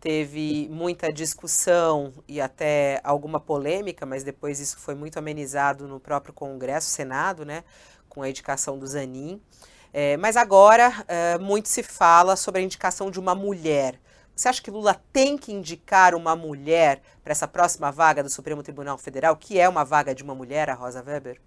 [0.00, 6.32] teve muita discussão e até alguma polêmica, mas depois isso foi muito amenizado no próprio
[6.34, 7.64] Congresso, Senado, né,
[8.08, 9.40] com a indicação do Zanin.
[9.92, 14.00] É, mas agora é, muito se fala sobre a indicação de uma mulher.
[14.40, 18.62] Você acha que Lula tem que indicar uma mulher para essa próxima vaga do Supremo
[18.62, 21.38] Tribunal Federal, que é uma vaga de uma mulher, a Rosa Weber?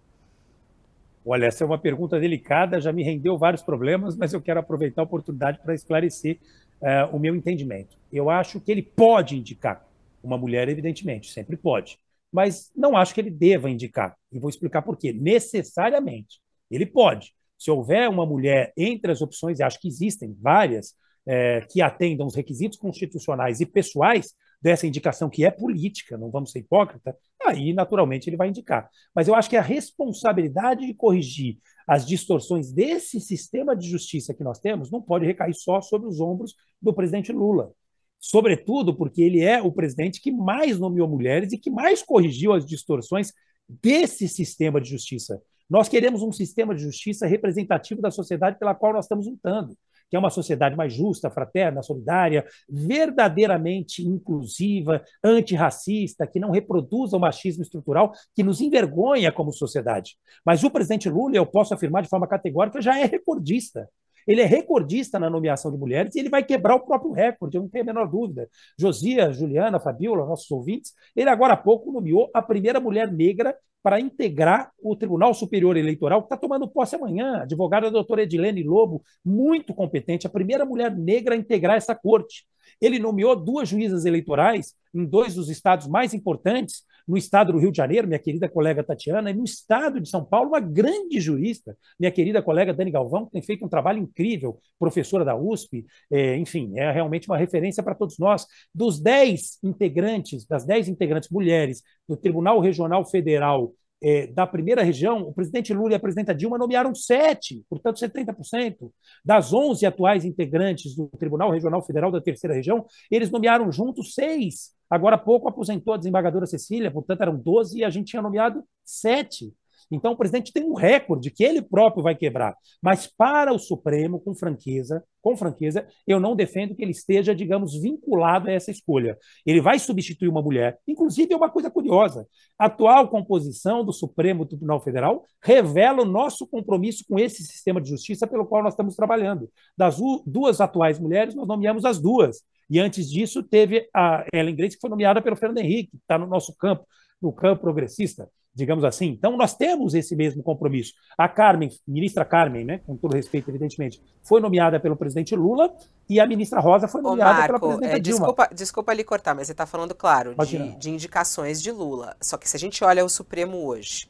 [1.25, 5.01] Olha, essa é uma pergunta delicada, já me rendeu vários problemas, mas eu quero aproveitar
[5.01, 6.37] a oportunidade para esclarecer
[6.83, 7.97] uh, o meu entendimento.
[8.11, 9.83] Eu acho que ele pode indicar
[10.23, 11.97] uma mulher, evidentemente, sempre pode,
[12.31, 14.15] mas não acho que ele deva indicar.
[14.31, 15.11] E vou explicar por quê.
[15.11, 17.33] Necessariamente, ele pode.
[17.57, 20.93] Se houver uma mulher entre as opções, e acho que existem várias,
[21.25, 26.51] é, que atendam os requisitos constitucionais e pessoais dessa indicação, que é política, não vamos
[26.51, 27.13] ser hipócritas,
[27.45, 28.89] aí naturalmente ele vai indicar.
[29.13, 34.43] Mas eu acho que a responsabilidade de corrigir as distorções desse sistema de justiça que
[34.43, 37.73] nós temos não pode recair só sobre os ombros do presidente Lula.
[38.17, 42.65] Sobretudo porque ele é o presidente que mais nomeou mulheres e que mais corrigiu as
[42.65, 43.33] distorções
[43.67, 45.41] desse sistema de justiça.
[45.69, 49.77] Nós queremos um sistema de justiça representativo da sociedade pela qual nós estamos lutando
[50.13, 57.19] que é uma sociedade mais justa, fraterna, solidária, verdadeiramente inclusiva, antirracista, que não reproduza o
[57.19, 60.15] machismo estrutural que nos envergonha como sociedade.
[60.45, 63.89] Mas o presidente Lula, eu posso afirmar de forma categórica, já é recordista.
[64.27, 67.61] Ele é recordista na nomeação de mulheres e ele vai quebrar o próprio recorde, eu
[67.61, 68.49] não tenho a menor dúvida.
[68.79, 73.99] Josia, Juliana, Fabiola, nossos ouvintes, ele agora há pouco nomeou a primeira mulher negra para
[73.99, 77.39] integrar o Tribunal Superior Eleitoral, que está tomando posse amanhã.
[77.39, 82.45] A advogada doutora Edilene Lobo, muito competente, a primeira mulher negra a integrar essa corte.
[82.83, 87.71] Ele nomeou duas juízas eleitorais em dois dos estados mais importantes, no estado do Rio
[87.71, 91.77] de Janeiro, minha querida colega Tatiana, e no estado de São Paulo, uma grande jurista,
[91.99, 96.37] minha querida colega Dani Galvão, que tem feito um trabalho incrível, professora da USP, é,
[96.37, 98.45] enfim, é realmente uma referência para todos nós.
[98.73, 105.21] Dos dez integrantes, das dez integrantes mulheres do Tribunal Regional Federal é, da primeira região,
[105.21, 108.91] o presidente Lula e a presidenta Dilma nomearam sete, portanto 70%.
[109.23, 114.71] Das 11 atuais integrantes do Tribunal Regional Federal da terceira região, eles nomearam juntos seis.
[114.89, 118.63] Agora há pouco aposentou a desembargadora Cecília, portanto eram 12 e a gente tinha nomeado
[118.83, 119.53] sete.
[119.91, 122.55] Então, o presidente tem um recorde que ele próprio vai quebrar.
[122.81, 127.79] Mas para o Supremo, com franqueza, com franqueza, eu não defendo que ele esteja, digamos,
[127.81, 129.17] vinculado a essa escolha.
[129.45, 130.77] Ele vai substituir uma mulher.
[130.87, 132.27] Inclusive, é uma coisa curiosa:
[132.59, 137.89] a atual composição do Supremo Tribunal Federal revela o nosso compromisso com esse sistema de
[137.89, 139.49] justiça pelo qual nós estamos trabalhando.
[139.77, 142.43] Das duas atuais mulheres, nós nomeamos as duas.
[142.69, 146.17] E antes disso, teve a Ellen Grace, que foi nomeada pelo Fernando Henrique, que está
[146.17, 146.85] no nosso campo,
[147.21, 149.07] no campo progressista digamos assim.
[149.07, 150.93] Então, nós temos esse mesmo compromisso.
[151.17, 155.73] A Carmen, ministra Carmen, né, com todo respeito, evidentemente, foi nomeada pelo presidente Lula
[156.07, 158.19] e a ministra Rosa foi nomeada Marco, pela presidenta é, Dilma.
[158.19, 162.15] Desculpa, desculpa lhe cortar, mas você está falando, claro, de, de, indicações de Lula.
[162.21, 164.07] Só que se a gente olha o Supremo hoje,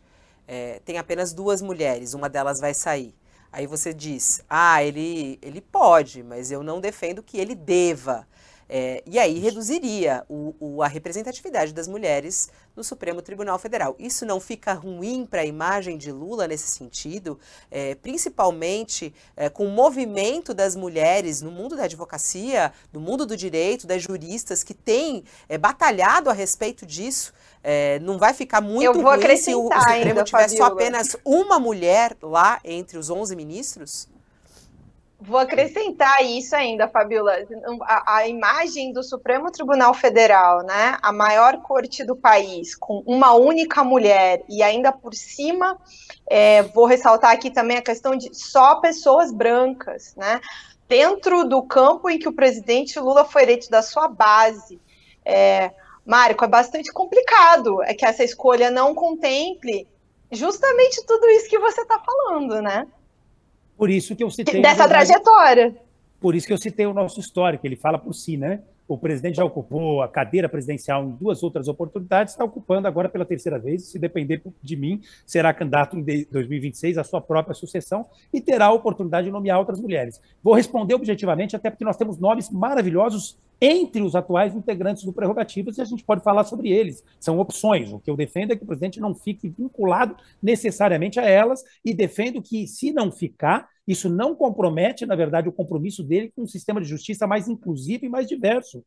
[0.48, 3.16] é, tem apenas duas mulheres, uma delas vai sair.
[3.52, 8.28] Aí você diz, ah, ele, ele pode, mas eu não defendo que ele deva.
[8.70, 13.96] É, e aí reduziria o, o, a representatividade das mulheres no Supremo Tribunal Federal.
[14.00, 19.68] Isso não fica ruim para a imagem de Lula nesse sentido, é, principalmente é, com
[19.68, 24.74] o movimento das mulheres no mundo da advocacia, no mundo do direito, das juristas que
[24.74, 27.34] têm é, batalhado a respeito disso.
[27.64, 31.60] É, não vai ficar muito ruim se o, o Supremo ainda, tiver só apenas uma
[31.60, 34.13] mulher lá entre os 11 ministros?
[35.26, 37.34] Vou acrescentar isso ainda, Fabiola.
[37.84, 40.98] A, a, imagem do Supremo Tribunal Federal, né?
[41.02, 45.80] A maior corte do país, com uma única mulher, e ainda por cima,
[46.28, 50.42] é, vou ressaltar aqui também a questão de só pessoas brancas, né?
[50.90, 54.78] Dentro do campo em que o presidente Lula foi eleito da sua base.
[55.24, 55.72] É,
[56.06, 59.88] Marco, é bastante complicado é que essa escolha não contemple
[60.30, 62.86] justamente tudo isso que você está falando, né?
[63.78, 64.62] Por isso que eu citei.
[64.62, 65.76] Dessa trajetória.
[66.20, 68.62] Por isso que eu citei o nosso histórico, ele fala por si, né?
[68.88, 73.26] O presidente já ocupou a cadeira presidencial em duas outras oportunidades, está ocupando agora pela
[73.26, 73.86] terceira vez.
[73.86, 78.74] Se depender de mim, será candidato em 2026 à sua própria sucessão e terá a
[78.74, 80.22] oportunidade de nomear outras mulheres.
[80.44, 85.78] Vou responder objetivamente, até porque nós temos nomes maravilhosos entre os atuais integrantes do Prerrogativas
[85.78, 87.02] e a gente pode falar sobre eles.
[87.18, 87.94] São opções.
[87.94, 91.94] O que eu defendo é que o presidente não fique vinculado necessariamente a elas e
[91.94, 96.48] defendo que, se não ficar, isso não compromete, na verdade, o compromisso dele com um
[96.48, 98.84] sistema de justiça mais inclusivo e mais diverso.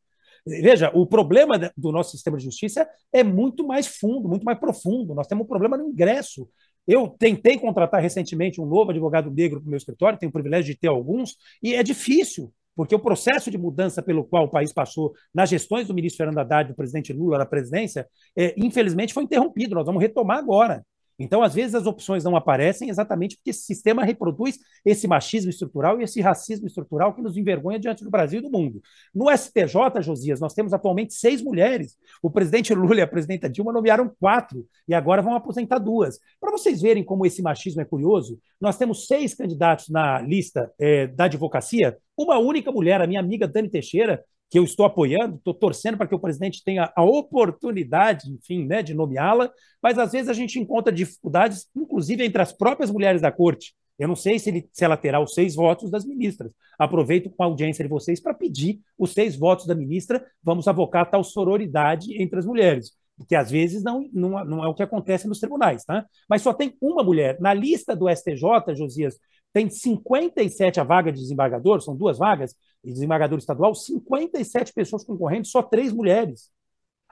[0.47, 5.15] Veja, o problema do nosso sistema de justiça é muito mais fundo, muito mais profundo.
[5.15, 6.49] Nós temos um problema no ingresso.
[6.87, 10.73] Eu tentei contratar recentemente um novo advogado negro para o meu escritório, tenho o privilégio
[10.73, 14.71] de ter alguns, e é difícil porque o processo de mudança pelo qual o país
[14.71, 18.07] passou nas gestões do ministro Fernando Haddad, do presidente Lula na presidência,
[18.37, 19.75] é, infelizmente foi interrompido.
[19.75, 20.85] Nós vamos retomar agora.
[21.19, 25.99] Então, às vezes, as opções não aparecem exatamente porque esse sistema reproduz esse machismo estrutural
[25.99, 28.83] e esse racismo estrutural que nos envergonha diante do Brasil e do mundo.
[29.15, 31.97] No STJ, Josias, nós temos atualmente seis mulheres.
[32.23, 36.19] O presidente Lula e a presidenta Dilma nomearam quatro e agora vão aposentar duas.
[36.39, 41.07] Para vocês verem como esse machismo é curioso, nós temos seis candidatos na lista é,
[41.07, 45.55] da advocacia, uma única mulher, a minha amiga Dani Teixeira, que eu estou apoiando, estou
[45.55, 49.51] torcendo para que o presidente tenha a oportunidade, enfim, né, de nomeá-la,
[49.83, 53.75] mas às vezes a gente encontra dificuldades, inclusive entre as próprias mulheres da corte.
[53.99, 56.53] Eu não sei se, ele, se ela terá os seis votos das ministras.
[56.79, 60.25] Aproveito com a audiência de vocês para pedir os seis votos da ministra.
[60.43, 64.75] Vamos avocar tal sororidade entre as mulheres, porque às vezes não, não, não é o
[64.75, 66.05] que acontece nos tribunais, tá?
[66.29, 67.39] Mas só tem uma mulher.
[67.41, 69.19] Na lista do STJ, Josias,
[69.57, 75.47] tem 57 a vaga de desembargador, são duas vagas, de desembargador estadual, 57 pessoas concorrendo,
[75.47, 76.51] só três mulheres.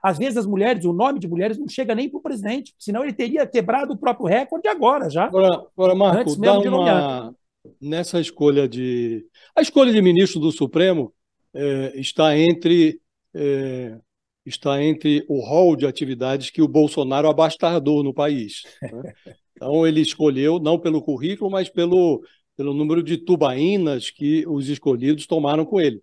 [0.03, 3.03] Às vezes as mulheres, o nome de mulheres não chega nem para o presidente, senão
[3.03, 5.25] ele teria quebrado o próprio recorde agora já.
[5.25, 7.35] Agora, agora Marco, antes mesmo de uma...
[7.81, 9.25] nessa escolha de.
[9.57, 11.15] A escolha de ministro do Supremo
[11.55, 13.01] é, está entre.
[13.35, 13.97] É,
[14.45, 18.65] está entre o rol de atividades que o Bolsonaro abastardou no país.
[18.83, 19.15] Né?
[19.65, 22.23] Então, ele escolheu, não pelo currículo, mas pelo,
[22.55, 26.03] pelo número de tubaínas que os escolhidos tomaram com ele.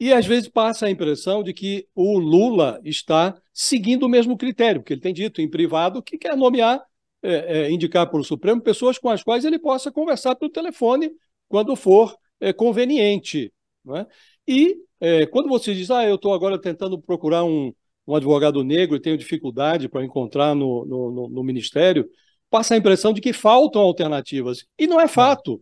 [0.00, 4.80] E às vezes passa a impressão de que o Lula está seguindo o mesmo critério,
[4.80, 6.82] porque ele tem dito em privado que quer nomear,
[7.22, 11.10] é, é, indicar para o Supremo pessoas com as quais ele possa conversar pelo telefone
[11.46, 13.52] quando for é, conveniente.
[13.94, 14.06] É?
[14.48, 17.70] E é, quando você diz, ah, eu estou agora tentando procurar um,
[18.06, 22.08] um advogado negro e tenho dificuldade para encontrar no, no, no, no Ministério,
[22.54, 24.64] passa a impressão de que faltam alternativas.
[24.78, 25.60] E não é fato.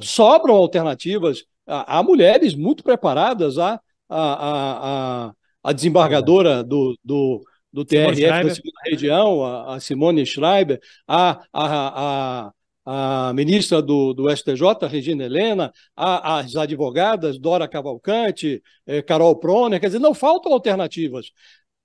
[0.00, 1.44] Sobram alternativas.
[1.64, 3.58] Há, mulheres muito preparadas.
[3.58, 10.80] Há a, a, a, desembargadora do, do, do TRF da segunda região, a, Simone Schreiber,
[11.06, 12.48] a, a,
[12.86, 19.36] a, a ministra do, do STJ, Regina Helena, a, as advogadas Dora Cavalcante, eh, Carol
[19.36, 21.30] Proner, quer dizer, não faltam alternativas.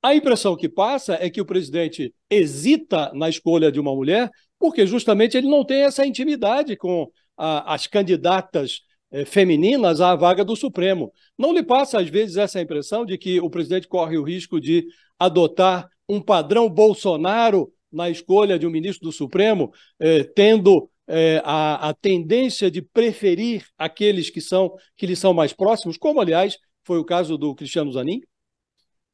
[0.08, 4.88] A impressão que passa é que o presidente hesita na escolha de uma mulher porque
[4.88, 10.56] justamente ele não tem essa intimidade com a, as candidatas eh, femininas à vaga do
[10.56, 11.12] Supremo.
[11.38, 14.88] Não lhe passa, às vezes, essa impressão de que o presidente corre o risco de
[15.20, 21.90] adotar um padrão Bolsonaro na escolha de um ministro do Supremo, eh, tendo eh, a,
[21.90, 26.98] a tendência de preferir aqueles que são que lhe são mais próximos, como, aliás, foi
[26.98, 28.22] o caso do Cristiano Zanin?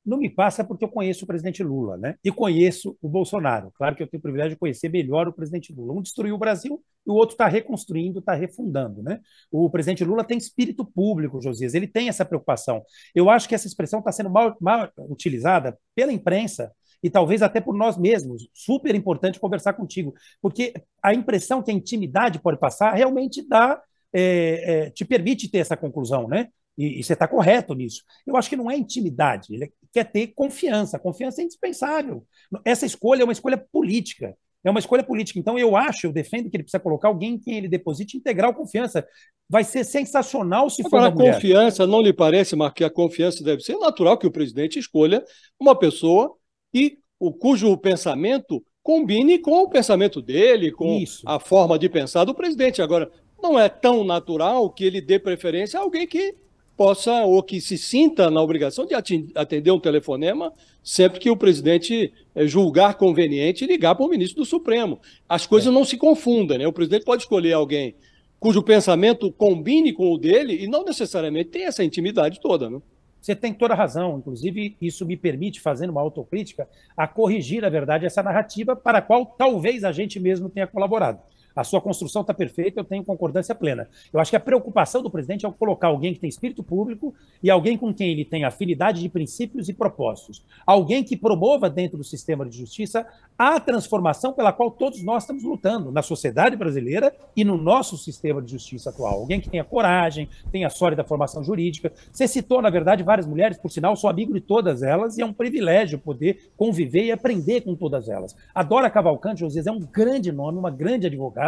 [0.05, 2.15] Não me passa porque eu conheço o presidente Lula, né?
[2.23, 3.71] E conheço o Bolsonaro.
[3.75, 5.93] Claro que eu tenho o privilégio de conhecer melhor o presidente Lula.
[5.93, 9.19] Um destruiu o Brasil e o outro está reconstruindo, está refundando, né?
[9.51, 12.83] O presidente Lula tem espírito público, Josias, ele tem essa preocupação.
[13.15, 17.59] Eu acho que essa expressão está sendo mal, mal utilizada pela imprensa e talvez até
[17.59, 18.47] por nós mesmos.
[18.53, 23.81] Super importante conversar contigo, porque a impressão que a intimidade pode passar realmente dá,
[24.13, 26.49] é, é, te permite ter essa conclusão, né?
[26.77, 28.03] E, e você está correto nisso.
[28.25, 30.97] Eu acho que não é intimidade, ele quer ter confiança.
[30.97, 32.25] Confiança é indispensável.
[32.65, 34.35] Essa escolha é uma escolha política.
[34.63, 35.37] É uma escolha política.
[35.37, 38.53] Então, eu acho, eu defendo que ele precisa colocar alguém em quem ele deposite integral
[38.53, 39.05] confiança.
[39.49, 41.07] Vai ser sensacional se Agora, for.
[41.07, 44.31] Agora, a confiança, não lhe parece, Marco, que a confiança deve ser natural que o
[44.31, 45.23] presidente escolha
[45.59, 46.33] uma pessoa
[46.73, 51.23] e o cujo pensamento combine com o pensamento dele, com Isso.
[51.25, 52.81] a forma de pensar do presidente.
[52.81, 56.35] Agora, não é tão natural que ele dê preferência a alguém que
[56.75, 58.93] possa ou que se sinta na obrigação de
[59.35, 60.51] atender um telefonema
[60.83, 64.99] sempre que o presidente eh, julgar conveniente ligar para o ministro do Supremo.
[65.29, 65.73] As coisas é.
[65.73, 66.67] não se confundem, né?
[66.67, 67.95] O presidente pode escolher alguém
[68.39, 72.81] cujo pensamento combine com o dele e não necessariamente tem essa intimidade toda, né?
[73.21, 74.17] Você tem toda a razão.
[74.17, 79.01] Inclusive, isso me permite, fazendo uma autocrítica, a corrigir, na verdade, essa narrativa para a
[79.01, 81.21] qual talvez a gente mesmo tenha colaborado
[81.55, 83.87] a sua construção está perfeita, eu tenho concordância plena.
[84.11, 87.49] Eu acho que a preocupação do presidente é colocar alguém que tem espírito público e
[87.49, 90.43] alguém com quem ele tem afinidade de princípios e propósitos.
[90.65, 93.05] Alguém que promova dentro do sistema de justiça
[93.37, 98.41] a transformação pela qual todos nós estamos lutando na sociedade brasileira e no nosso sistema
[98.41, 99.19] de justiça atual.
[99.19, 101.91] Alguém que tenha coragem, tenha sólida formação jurídica.
[102.11, 105.25] Você citou, na verdade, várias mulheres, por sinal, sou amigo de todas elas e é
[105.25, 108.35] um privilégio poder conviver e aprender com todas elas.
[108.53, 111.42] A Dora Cavalcante, José, é um grande nome, uma grande advogada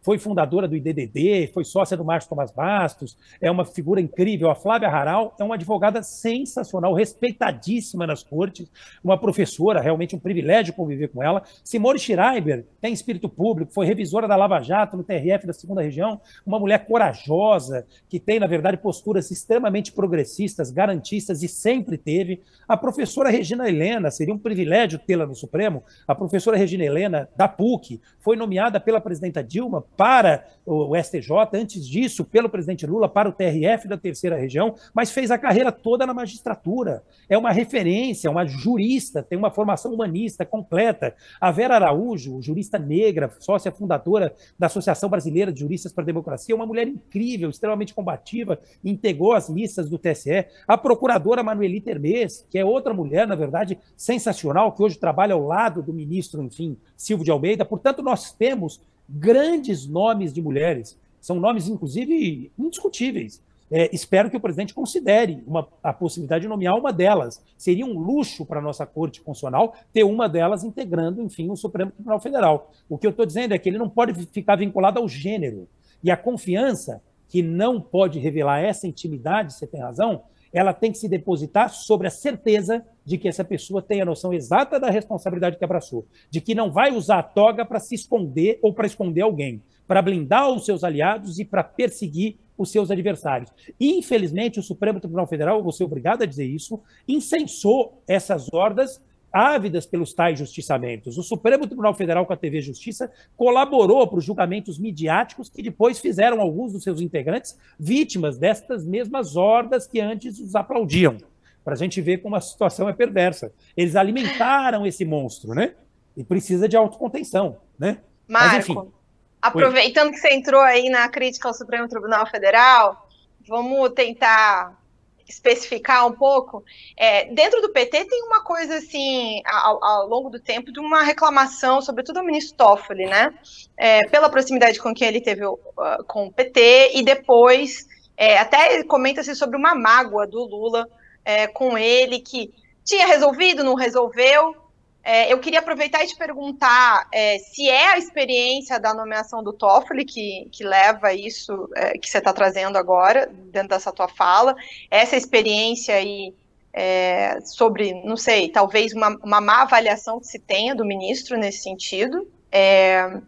[0.00, 4.50] foi fundadora do IDDD, foi sócia do Márcio Tomás Bastos, é uma figura incrível.
[4.50, 8.70] A Flávia Haral é uma advogada sensacional, respeitadíssima nas cortes,
[9.02, 11.42] uma professora, realmente um privilégio conviver com ela.
[11.64, 16.20] Simone Schreiber tem espírito público, foi revisora da Lava Jato no TRF da segunda região,
[16.44, 22.40] uma mulher corajosa, que tem, na verdade, posturas extremamente progressistas, garantistas e sempre teve.
[22.68, 27.48] A professora Regina Helena, seria um privilégio tê-la no Supremo, a professora Regina Helena, da
[27.48, 29.00] PUC, foi nomeada pela
[29.32, 34.36] presidenta Dilma para o STJ, antes disso, pelo presidente Lula para o TRF da terceira
[34.36, 37.02] região, mas fez a carreira toda na magistratura.
[37.28, 41.14] É uma referência, uma jurista, tem uma formação humanista completa.
[41.40, 46.54] A Vera Araújo, jurista negra, sócia fundadora da Associação Brasileira de Juristas para a Democracia,
[46.54, 50.46] uma mulher incrível, extremamente combativa, integrou as listas do TSE.
[50.68, 55.44] A procuradora Manuelita Hermes, que é outra mulher, na verdade, sensacional, que hoje trabalha ao
[55.44, 57.64] lado do ministro, enfim, Silvio de Almeida.
[57.64, 58.80] Portanto, nós temos
[59.12, 63.42] grandes nomes de mulheres, são nomes, inclusive, indiscutíveis.
[63.70, 67.42] É, espero que o presidente considere uma, a possibilidade de nomear uma delas.
[67.56, 71.90] Seria um luxo para a nossa Corte Constitucional ter uma delas integrando, enfim, o Supremo
[71.90, 72.70] Tribunal Federal.
[72.86, 75.66] O que eu estou dizendo é que ele não pode ficar vinculado ao gênero.
[76.04, 80.22] E a confiança, que não pode revelar essa intimidade, você tem razão,
[80.52, 84.32] ela tem que se depositar sobre a certeza de que essa pessoa tem a noção
[84.32, 88.58] exata da responsabilidade que abraçou, de que não vai usar a toga para se esconder
[88.62, 93.50] ou para esconder alguém, para blindar os seus aliados e para perseguir os seus adversários.
[93.80, 99.00] Infelizmente, o Supremo Tribunal Federal, vou ser obrigado a dizer isso, incensou essas hordas
[99.32, 101.16] ávidas pelos tais justiçamentos.
[101.16, 105.98] O Supremo Tribunal Federal com a TV Justiça colaborou para os julgamentos midiáticos que depois
[105.98, 111.16] fizeram alguns dos seus integrantes vítimas destas mesmas hordas que antes os aplaudiam.
[111.64, 113.52] Para a gente ver como a situação é perversa.
[113.76, 115.74] Eles alimentaram esse monstro, né?
[116.16, 118.00] E precisa de autocontenção, né?
[118.28, 118.92] Marco, Mas, enfim,
[119.40, 123.08] aproveitando que você entrou aí na crítica ao Supremo Tribunal Federal,
[123.46, 124.81] vamos tentar
[125.28, 126.64] especificar um pouco,
[126.96, 131.02] é, dentro do PT tem uma coisa assim, ao, ao, longo do tempo, de uma
[131.02, 133.32] reclamação, sobretudo ao ministro Toffoli, né?
[133.76, 135.58] É, pela proximidade com quem ele teve uh,
[136.06, 140.88] com o PT, e depois é, até comenta-se sobre uma mágoa do Lula
[141.24, 142.52] é, com ele, que
[142.84, 144.56] tinha resolvido, não resolveu,
[145.04, 149.52] é, eu queria aproveitar e te perguntar é, se é a experiência da nomeação do
[149.52, 154.54] Toffoli que, que leva isso é, que você está trazendo agora, dentro dessa tua fala,
[154.90, 156.32] essa experiência aí
[156.72, 161.62] é, sobre, não sei, talvez uma, uma má avaliação que se tenha do ministro nesse
[161.62, 163.20] sentido, é,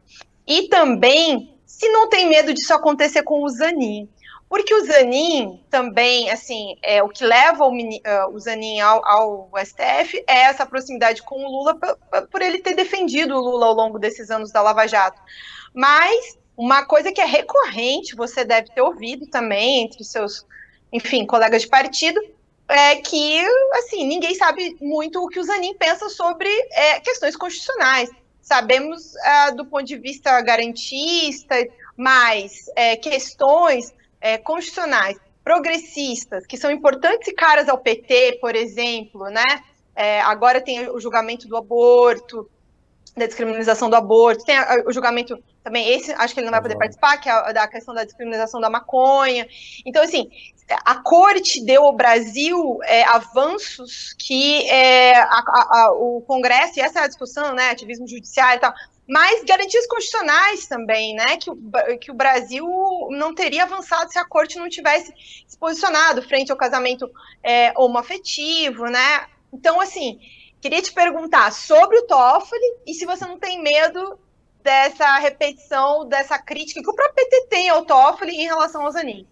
[0.46, 4.08] e também se não tem medo disso acontecer com o Zanin.
[4.54, 9.50] Porque o Zanin também, assim, é, o que leva o, uh, o Zanin ao, ao,
[9.64, 11.76] STF é essa proximidade com o Lula,
[12.30, 15.20] por ele ter defendido o Lula ao longo desses anos da Lava Jato.
[15.74, 20.46] Mas uma coisa que é recorrente, você deve ter ouvido também entre seus,
[20.92, 22.20] enfim, colegas de partido,
[22.68, 28.08] é que, assim, ninguém sabe muito o que o Zanin pensa sobre é, questões constitucionais.
[28.40, 31.56] Sabemos uh, do ponto de vista garantista,
[31.96, 33.92] mas é, questões
[34.24, 39.44] é, constitucionais progressistas, que são importantes e caras ao PT, por exemplo, né?
[39.94, 42.50] É, agora tem o julgamento do aborto,
[43.14, 44.56] da descriminalização do aborto, tem
[44.86, 47.94] o julgamento também, esse acho que ele não vai poder participar, que é da questão
[47.94, 49.46] da descriminalização da maconha.
[49.84, 50.30] Então, assim,
[50.84, 57.00] a corte deu ao Brasil é, avanços que é, a, a, o Congresso, e essa
[57.00, 58.72] é a discussão, né, ativismo judiciário e tal,
[59.06, 61.36] mas garantias constitucionais também, né?
[61.36, 61.58] Que o,
[62.00, 62.66] que o Brasil
[63.10, 65.12] não teria avançado se a corte não tivesse
[65.46, 67.10] se posicionado frente ao casamento
[67.42, 69.26] é, homoafetivo, né?
[69.52, 70.18] Então, assim,
[70.60, 74.18] queria te perguntar sobre o Toffoli e se você não tem medo
[74.62, 79.26] dessa repetição, dessa crítica que o próprio PT tem ao Toffoli em relação ao Zanin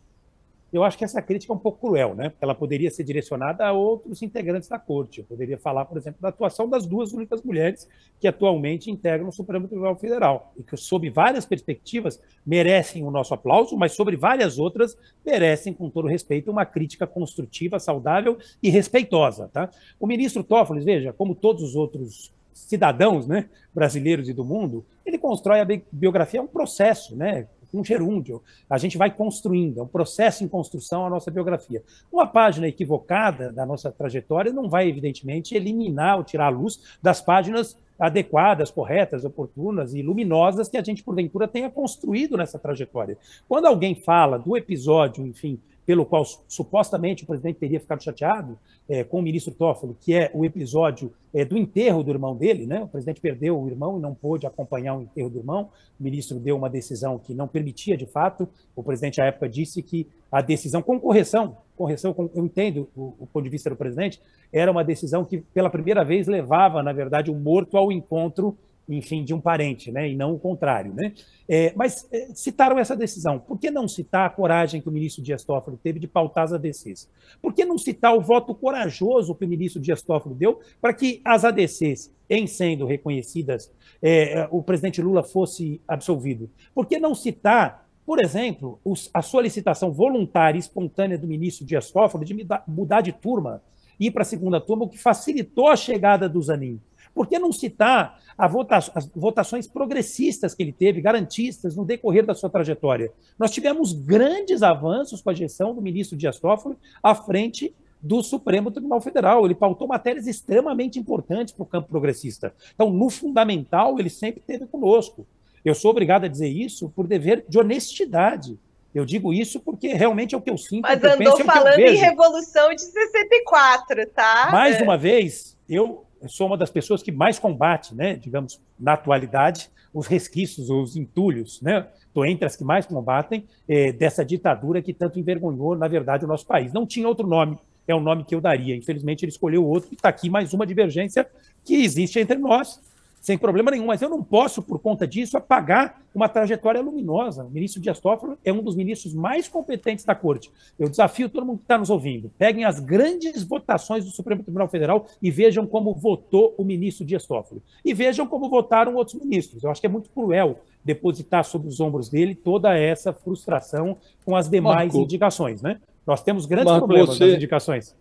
[0.73, 2.33] eu acho que essa crítica é um pouco cruel, né?
[2.41, 5.21] Ela poderia ser direcionada a outros integrantes da corte.
[5.21, 7.87] Eu poderia falar, por exemplo, da atuação das duas únicas mulheres
[8.19, 13.35] que atualmente integram o Supremo Tribunal Federal e que, sob várias perspectivas, merecem o nosso
[13.35, 19.51] aplauso, mas sobre várias outras merecem, com todo respeito, uma crítica construtiva, saudável e respeitosa,
[19.53, 19.69] tá?
[20.01, 25.19] O ministro Toffoli, veja, como todos os outros cidadãos, né, brasileiros e do mundo, ele
[25.19, 27.47] constrói a biografia, é um processo, né?
[27.73, 28.43] Um gerúndio.
[28.69, 31.83] A gente vai construindo, é um processo em construção a nossa biografia.
[32.11, 37.21] Uma página equivocada da nossa trajetória não vai, evidentemente, eliminar ou tirar a luz das
[37.21, 43.17] páginas adequadas, corretas, oportunas e luminosas que a gente, porventura, tenha construído nessa trajetória.
[43.49, 48.59] Quando alguém fala do episódio, enfim, pelo qual supostamente o presidente teria ficado chateado
[48.89, 52.67] é, com o ministro Toffoli, que é o episódio é, do enterro do irmão dele,
[52.67, 52.83] né?
[52.83, 55.71] O presidente perdeu o irmão e não pôde acompanhar o enterro do irmão.
[55.99, 58.49] O ministro deu uma decisão que não permitia, de fato.
[58.77, 63.27] O presidente à época disse que a decisão com correção, correção, eu entendo o, o
[63.27, 64.21] ponto de vista do presidente,
[64.53, 68.57] era uma decisão que pela primeira vez levava, na verdade, o morto ao encontro
[68.89, 70.93] enfim, de um parente, né, e não o contrário.
[70.93, 71.13] Né?
[71.49, 73.39] É, mas é, citaram essa decisão.
[73.39, 76.53] Por que não citar a coragem que o ministro Dias Toffoli teve de pautar as
[76.53, 77.09] ADCs?
[77.41, 81.21] Por que não citar o voto corajoso que o ministro Dias Toffoli deu para que
[81.25, 86.51] as ADCs, em sendo reconhecidas, é, é, o presidente Lula fosse absolvido?
[86.75, 91.89] Por que não citar por exemplo, os, a solicitação voluntária e espontânea do ministro Dias
[91.91, 93.63] Toffoli de mudar de turma,
[93.99, 96.81] ir para a segunda turma, o que facilitou a chegada do Zanin.
[97.15, 98.19] Por que não citar
[98.51, 103.13] vota as votações progressistas que ele teve, garantistas, no decorrer da sua trajetória?
[103.39, 108.71] Nós tivemos grandes avanços com a gestão do ministro Dias Toffoli à frente do Supremo
[108.71, 109.45] Tribunal Federal.
[109.45, 112.53] Ele pautou matérias extremamente importantes para o campo progressista.
[112.75, 115.27] Então, no fundamental, ele sempre esteve conosco.
[115.65, 118.59] Eu sou obrigado a dizer isso por dever de honestidade.
[118.95, 120.83] Eu digo isso porque realmente é o que eu sinto.
[120.83, 124.51] Mas andou penso, é falando em Revolução de 64, tá?
[124.51, 124.83] Mais é.
[124.83, 130.07] uma vez, eu sou uma das pessoas que mais combate, né, digamos, na atualidade, os
[130.07, 131.87] resquícios, os entulhos, né?
[132.07, 136.29] Estou entre as que mais combatem é, dessa ditadura que tanto envergonhou, na verdade, o
[136.29, 136.73] nosso país.
[136.73, 138.77] Não tinha outro nome, é o nome que eu daria.
[138.77, 141.27] Infelizmente, ele escolheu outro e está aqui mais uma divergência
[141.65, 142.81] que existe entre nós
[143.23, 147.45] sem problema nenhum, mas eu não posso, por conta disso, apagar uma trajetória luminosa.
[147.45, 150.51] O ministro Dias Toffoli é um dos ministros mais competentes da corte.
[150.77, 154.67] Eu desafio todo mundo que está nos ouvindo, peguem as grandes votações do Supremo Tribunal
[154.67, 157.63] Federal e vejam como votou o ministro Dias Toffoli.
[157.85, 159.63] E vejam como votaram outros ministros.
[159.63, 164.35] Eu acho que é muito cruel depositar sobre os ombros dele toda essa frustração com
[164.35, 165.63] as demais Marco, indicações.
[165.63, 165.81] Né?
[166.05, 167.97] Nós temos grandes Marco, problemas você, nas indicações.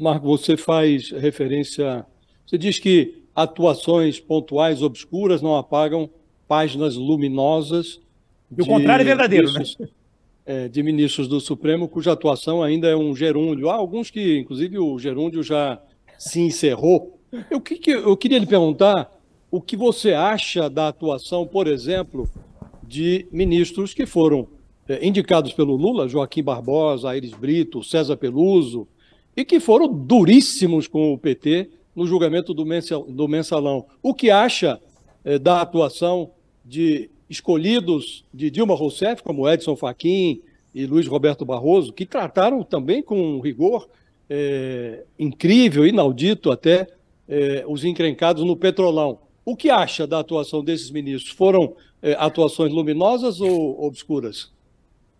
[0.00, 2.06] Marco, você faz referência...
[2.46, 6.08] Você diz que atuações pontuais obscuras não apagam
[6.48, 8.00] páginas luminosas.
[8.56, 9.62] E o contrário é verdadeiro, né?
[10.46, 13.68] É, de ministros do Supremo, cuja atuação ainda é um gerúndio.
[13.68, 15.78] Há alguns que, inclusive, o gerúndio já
[16.16, 17.18] se encerrou.
[17.50, 19.12] Eu, que, eu queria lhe perguntar
[19.50, 22.30] o que você acha da atuação, por exemplo,
[22.82, 24.46] de ministros que foram
[24.88, 28.86] é, indicados pelo Lula, Joaquim Barbosa, Aires Brito, César Peluso,
[29.36, 33.86] e que foram duríssimos com o PT no julgamento do, mensalão.
[34.02, 34.78] O que acha
[35.24, 36.30] eh, da atuação
[36.62, 40.42] de escolhidos de Dilma Rousseff, como Edson Fachin
[40.74, 43.88] e Luiz Roberto Barroso, que trataram também com um rigor
[44.28, 46.86] eh, incrível, inaudito até,
[47.26, 49.18] eh, os encrencados no Petrolão.
[49.42, 51.32] O que acha da atuação desses ministros?
[51.32, 51.74] Foram
[52.18, 54.52] atuações luminosas ou obscuras?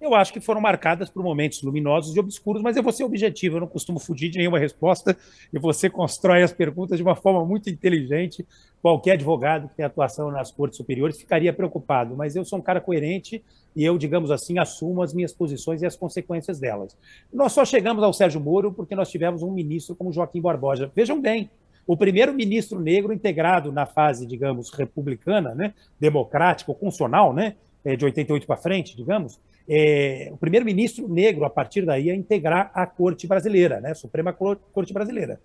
[0.01, 3.57] Eu acho que foram marcadas por momentos luminosos e obscuros, mas eu vou ser objetivo,
[3.57, 5.17] eu não costumo fugir de nenhuma resposta,
[5.53, 8.47] e você constrói as perguntas de uma forma muito inteligente.
[8.83, 12.81] Qualquer advogado que tem atuação nas cortes superiores ficaria preocupado, mas eu sou um cara
[12.81, 13.43] coerente
[13.75, 16.97] e eu, digamos assim, assumo as minhas posições e as consequências delas.
[17.33, 20.91] Nós só chegamos ao Sérgio Moro porque nós tivemos um ministro como Joaquim Barbosa.
[20.95, 21.51] Vejam bem,
[21.87, 27.95] o primeiro ministro negro integrado na fase, digamos, republicana, né, democrática, ou funcional, né, é,
[27.97, 29.39] de 88 para frente, digamos,
[29.69, 34.93] é, o primeiro-ministro negro, a partir daí, a integrar a corte brasileira, né, Suprema Corte
[34.93, 35.41] Brasileira.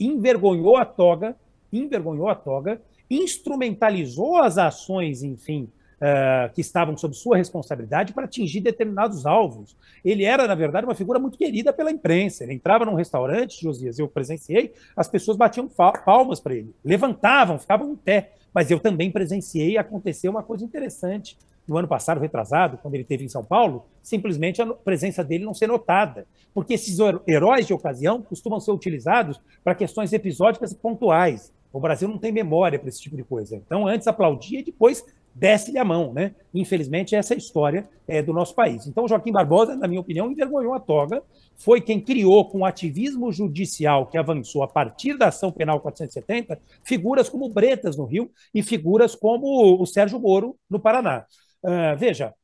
[0.00, 1.36] Envergonhou a toga,
[1.72, 8.60] envergonhou a toga, instrumentalizou as ações, enfim, uh, que estavam sob sua responsabilidade para atingir
[8.60, 9.76] determinados alvos.
[10.04, 12.44] Ele era, na verdade, uma figura muito querida pela imprensa.
[12.44, 15.68] Ele entrava num restaurante, Josias, eu presenciei, as pessoas batiam
[16.04, 18.32] palmas para ele, levantavam, ficavam em pé.
[18.54, 21.36] Mas eu também presenciei acontecer uma coisa interessante
[21.68, 25.52] no ano passado, retrasado, quando ele esteve em São Paulo, simplesmente a presença dele não
[25.52, 26.26] ser notada.
[26.54, 31.52] Porque esses heróis de ocasião costumam ser utilizados para questões episódicas e pontuais.
[31.72, 33.56] O Brasil não tem memória para esse tipo de coisa.
[33.56, 35.04] Então, antes aplaudia e depois
[35.34, 36.34] desce-lhe a mão, né?
[36.52, 38.86] Infelizmente, essa é a história é, do nosso país.
[38.86, 41.22] Então, Joaquim Barbosa, na minha opinião, envergonhou a toga,
[41.56, 46.60] foi quem criou, com o ativismo judicial que avançou a partir da ação penal 470,
[46.82, 51.24] figuras como Bretas no Rio e figuras como o Sérgio Moro no Paraná.
[51.62, 52.34] Uh, veja,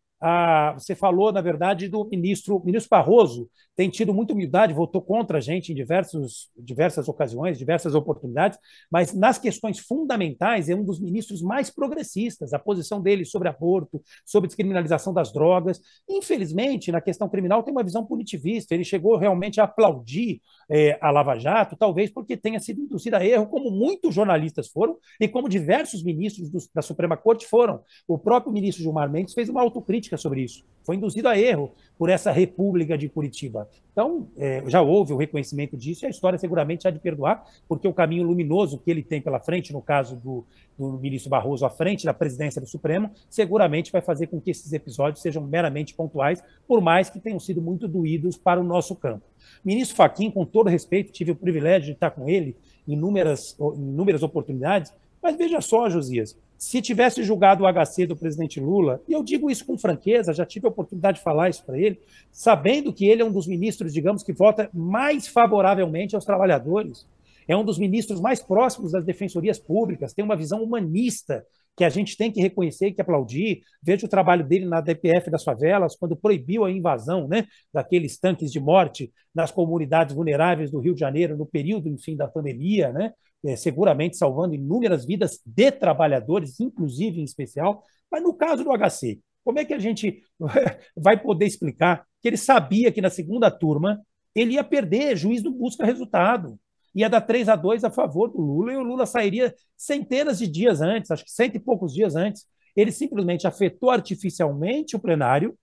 [0.74, 5.40] você falou, na verdade, do ministro, ministro Barroso tem tido muita humildade, votou contra a
[5.40, 8.58] gente em diversos, diversas ocasiões, diversas oportunidades,
[8.90, 12.54] mas nas questões fundamentais é um dos ministros mais progressistas.
[12.54, 15.80] A posição dele sobre aborto, sobre descriminalização das drogas.
[16.08, 18.74] Infelizmente, na questão criminal, tem uma visão punitivista.
[18.74, 23.24] Ele chegou realmente a aplaudir é, a Lava Jato, talvez porque tenha sido induzido a
[23.24, 27.82] erro, como muitos jornalistas foram e como diversos ministros do, da Suprema Corte foram.
[28.06, 30.64] O próprio ministro Gilmar Mendes fez uma autocrítica crítica sobre isso.
[30.82, 33.68] Foi induzido a erro por essa República de Curitiba.
[33.92, 37.88] Então, é, já houve o reconhecimento disso e a história seguramente há de perdoar, porque
[37.88, 40.44] o caminho luminoso que ele tem pela frente, no caso do,
[40.76, 44.72] do ministro Barroso à frente da presidência do Supremo, seguramente vai fazer com que esses
[44.72, 49.24] episódios sejam meramente pontuais, por mais que tenham sido muito doídos para o nosso campo.
[49.64, 52.56] Ministro Faquim, com todo respeito, tive o privilégio de estar com ele
[52.86, 54.92] em inúmeras, inúmeras oportunidades,
[55.24, 59.50] mas veja só, Josias, se tivesse julgado o HC do presidente Lula, e eu digo
[59.50, 61.98] isso com franqueza, já tive a oportunidade de falar isso para ele,
[62.30, 67.06] sabendo que ele é um dos ministros, digamos, que vota mais favoravelmente aos trabalhadores,
[67.48, 71.88] é um dos ministros mais próximos das defensorias públicas, tem uma visão humanista que a
[71.88, 73.62] gente tem que reconhecer e que aplaudir.
[73.82, 78.52] Veja o trabalho dele na DPF das favelas, quando proibiu a invasão né, daqueles tanques
[78.52, 83.12] de morte nas comunidades vulneráveis do Rio de Janeiro no período, enfim, da pandemia, né?
[83.44, 87.82] É, seguramente salvando inúmeras vidas de trabalhadores, inclusive em especial.
[88.10, 90.22] Mas no caso do HC, como é que a gente
[90.96, 94.00] vai poder explicar que ele sabia que na segunda turma
[94.34, 96.58] ele ia perder, juiz não busca resultado.
[96.94, 100.46] Ia dar 3 a 2 a favor do Lula e o Lula sairia centenas de
[100.46, 102.46] dias antes, acho que cento e poucos dias antes.
[102.74, 105.56] Ele simplesmente afetou artificialmente o plenário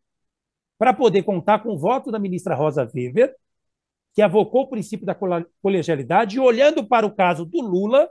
[0.78, 3.34] para poder contar com o voto da ministra Rosa Weber
[4.14, 5.16] que avocou o princípio da
[5.62, 8.10] colegialidade, e olhando para o caso do Lula,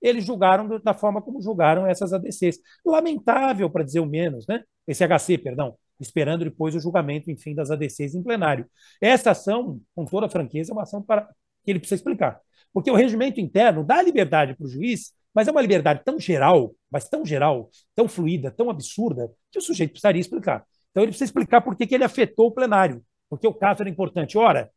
[0.00, 2.58] eles julgaram da forma como julgaram essas ADCs.
[2.84, 4.64] Lamentável, para dizer o menos, né?
[4.86, 8.66] Esse HC, perdão, esperando depois o julgamento, enfim, das ADCs em plenário.
[9.00, 11.28] Essa ação, com toda franqueza, é uma ação para
[11.64, 12.40] que ele precisa explicar.
[12.72, 16.74] Porque o regimento interno dá liberdade para o juiz, mas é uma liberdade tão geral,
[16.90, 20.64] mas tão geral, tão fluida, tão absurda, que o sujeito precisaria explicar.
[20.90, 23.90] Então ele precisa explicar por que, que ele afetou o plenário, porque o caso era
[23.90, 24.36] importante.
[24.36, 24.70] Ora,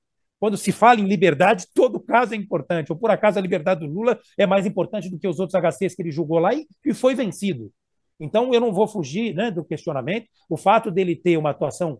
[0.45, 2.91] quando se fala em liberdade, todo caso é importante.
[2.91, 5.95] Ou por acaso a liberdade do Lula é mais importante do que os outros HCs
[5.95, 7.71] que ele julgou lá e, e foi vencido.
[8.19, 10.27] Então eu não vou fugir né, do questionamento.
[10.47, 11.97] O fato dele ter uma atuação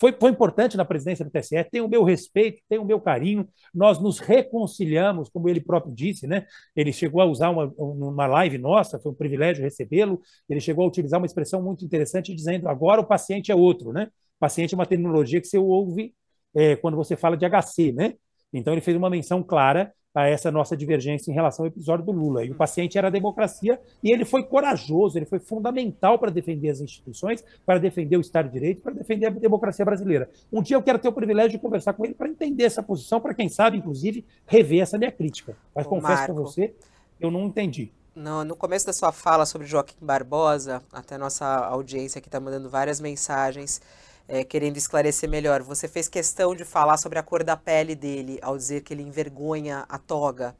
[0.00, 3.46] foi, foi importante na presidência do TSE, tem o meu respeito, tem o meu carinho.
[3.74, 6.46] Nós nos reconciliamos, como ele próprio disse, né?
[6.74, 10.22] Ele chegou a usar uma, uma live nossa, foi um privilégio recebê-lo.
[10.48, 14.08] Ele chegou a utilizar uma expressão muito interessante, dizendo: agora o paciente é outro, né?
[14.40, 16.14] Paciente é uma terminologia que você ouve
[16.54, 18.14] é, quando você fala de HC, né?
[18.52, 22.12] Então ele fez uma menção clara a essa nossa divergência em relação ao episódio do
[22.12, 22.44] Lula.
[22.44, 26.70] E o paciente era a democracia e ele foi corajoso, ele foi fundamental para defender
[26.70, 30.30] as instituições, para defender o Estado de Direito, para defender a democracia brasileira.
[30.52, 33.20] Um dia eu quero ter o privilégio de conversar com ele para entender essa posição,
[33.20, 35.56] para quem sabe, inclusive, rever essa minha crítica.
[35.74, 36.72] Mas Ô, confesso para você,
[37.18, 37.90] eu não entendi.
[38.14, 42.70] No, no começo da sua fala sobre Joaquim Barbosa, até nossa audiência aqui está mandando
[42.70, 43.82] várias mensagens
[44.28, 45.62] é, querendo esclarecer melhor.
[45.62, 49.02] Você fez questão de falar sobre a cor da pele dele ao dizer que ele
[49.02, 50.54] envergonha a toga.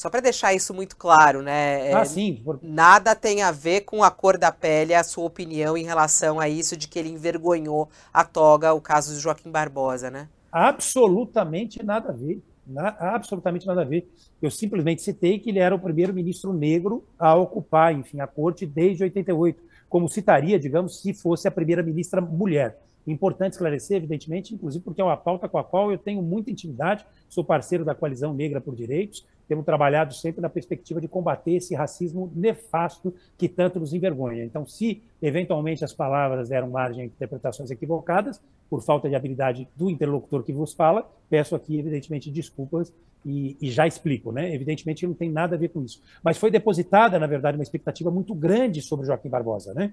[0.00, 1.90] Só para deixar isso muito claro, né?
[1.90, 2.42] É, ah, sim.
[2.62, 6.48] Nada tem a ver com a cor da pele, a sua opinião em relação a
[6.48, 10.26] isso de que ele envergonhou a toga, o caso do Joaquim Barbosa, né?
[10.50, 12.42] Absolutamente nada a ver.
[12.66, 14.08] Na, absolutamente nada a ver.
[14.40, 18.64] Eu simplesmente citei que ele era o primeiro ministro negro a ocupar, enfim, a corte
[18.64, 22.78] desde 88, como citaria, digamos, se fosse a primeira ministra mulher.
[23.10, 27.04] Importante esclarecer, evidentemente, inclusive porque é uma pauta com a qual eu tenho muita intimidade,
[27.28, 31.74] sou parceiro da Coalizão Negra por Direitos, temos trabalhado sempre na perspectiva de combater esse
[31.74, 34.44] racismo nefasto que tanto nos envergonha.
[34.44, 38.40] Então, se eventualmente as palavras deram margem a interpretações equivocadas,
[38.70, 42.92] por falta de habilidade do interlocutor que vos fala, peço aqui, evidentemente, desculpas
[43.26, 44.54] e, e, já explico, né?
[44.54, 46.00] Evidentemente não tem nada a ver com isso.
[46.22, 49.92] Mas foi depositada, na verdade, uma expectativa muito grande sobre Joaquim Barbosa, né?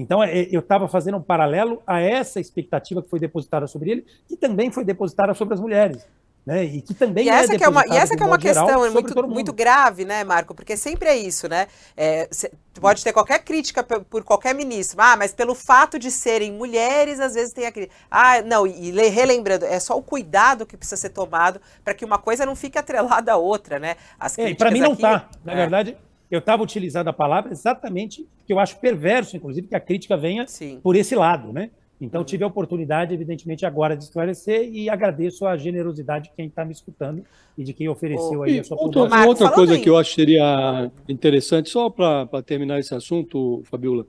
[0.00, 4.06] Então, é, eu estava fazendo um paralelo a essa expectativa que foi depositada sobre ele,
[4.28, 6.06] que também foi depositada sobre as mulheres.
[6.46, 6.64] Né?
[6.64, 8.82] E que também e essa é que é uma E essa que é uma questão
[8.82, 10.54] é muito, muito grave, né, Marco?
[10.54, 11.66] Porque sempre é isso, né?
[11.96, 16.52] É, cê, pode ter qualquer crítica por, qualquer ministro, ah, mas pelo fato de serem
[16.52, 17.94] mulheres, às vezes tem a crítica.
[18.08, 22.04] Ah, não, e, e relembrando, é só o cuidado que precisa ser tomado para que
[22.04, 23.96] uma coisa não fique atrelada à outra, né?
[24.18, 25.28] As é, para mim não está.
[25.44, 25.56] Na é.
[25.56, 25.98] verdade,
[26.30, 30.46] eu estava utilizando a palavra exatamente que eu acho perverso, inclusive, que a crítica venha
[30.46, 30.80] Sim.
[30.82, 31.70] por esse lado, né?
[32.00, 36.64] Então, tive a oportunidade, evidentemente, agora de esclarecer e agradeço a generosidade de quem está
[36.64, 37.24] me escutando
[37.56, 39.26] e de quem ofereceu oh, aí a sua outra, proposta.
[39.26, 39.80] Outra coisa aí.
[39.80, 44.06] que eu acho que seria interessante, só para terminar esse assunto, Fabiola,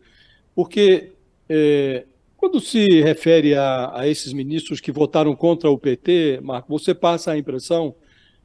[0.53, 1.13] porque
[1.49, 2.05] é,
[2.37, 7.31] quando se refere a, a, esses ministros que votaram contra o PT, Marco, você passa
[7.31, 7.95] a impressão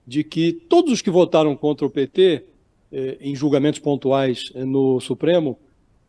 [0.07, 2.45] de que todos os que votaram contra o PT
[3.20, 5.59] em julgamentos pontuais eh, no Supremo,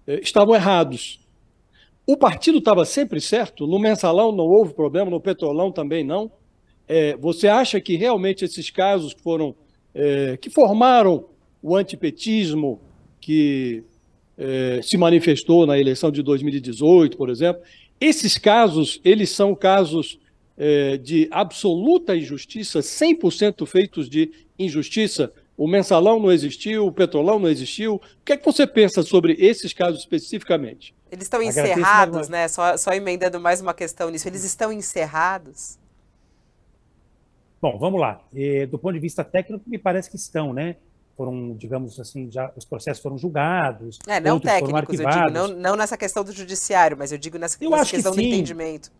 [0.05, 1.19] eh, estavam errados.
[2.05, 6.31] O partido estava sempre certo, no mensalão não houve problema, no petrolão também não.
[7.19, 9.55] você acha que realmente esses casos foram
[10.39, 11.25] que formaram
[11.63, 12.79] o antipetismo
[13.19, 13.83] que
[14.83, 17.63] se manifestou na eleição de 2018, por exemplo,
[17.99, 20.19] Esses casos, eles são casos
[20.57, 25.33] é, de absoluta injustiça, 100% feitos de injustiça.
[25.57, 27.95] O mensalão não existiu, o petrolão não existiu.
[27.95, 30.93] O que é que você pensa sobre esses casos especificamente?
[31.09, 32.47] Eles estão encerrados, né?
[32.47, 34.27] Só, só emendando mais uma questão nisso.
[34.27, 35.79] Eles estão encerrados?
[37.61, 38.21] Bom, vamos lá.
[38.33, 40.75] E, do ponto de vista técnico, me parece que estão, né?
[41.15, 43.99] Foram, digamos assim, já os processos foram julgados.
[44.05, 47.57] É, não técnicos, eu digo, não, não nessa questão do judiciário, mas eu digo nessa,
[47.61, 48.91] eu nessa questão que do entendimento.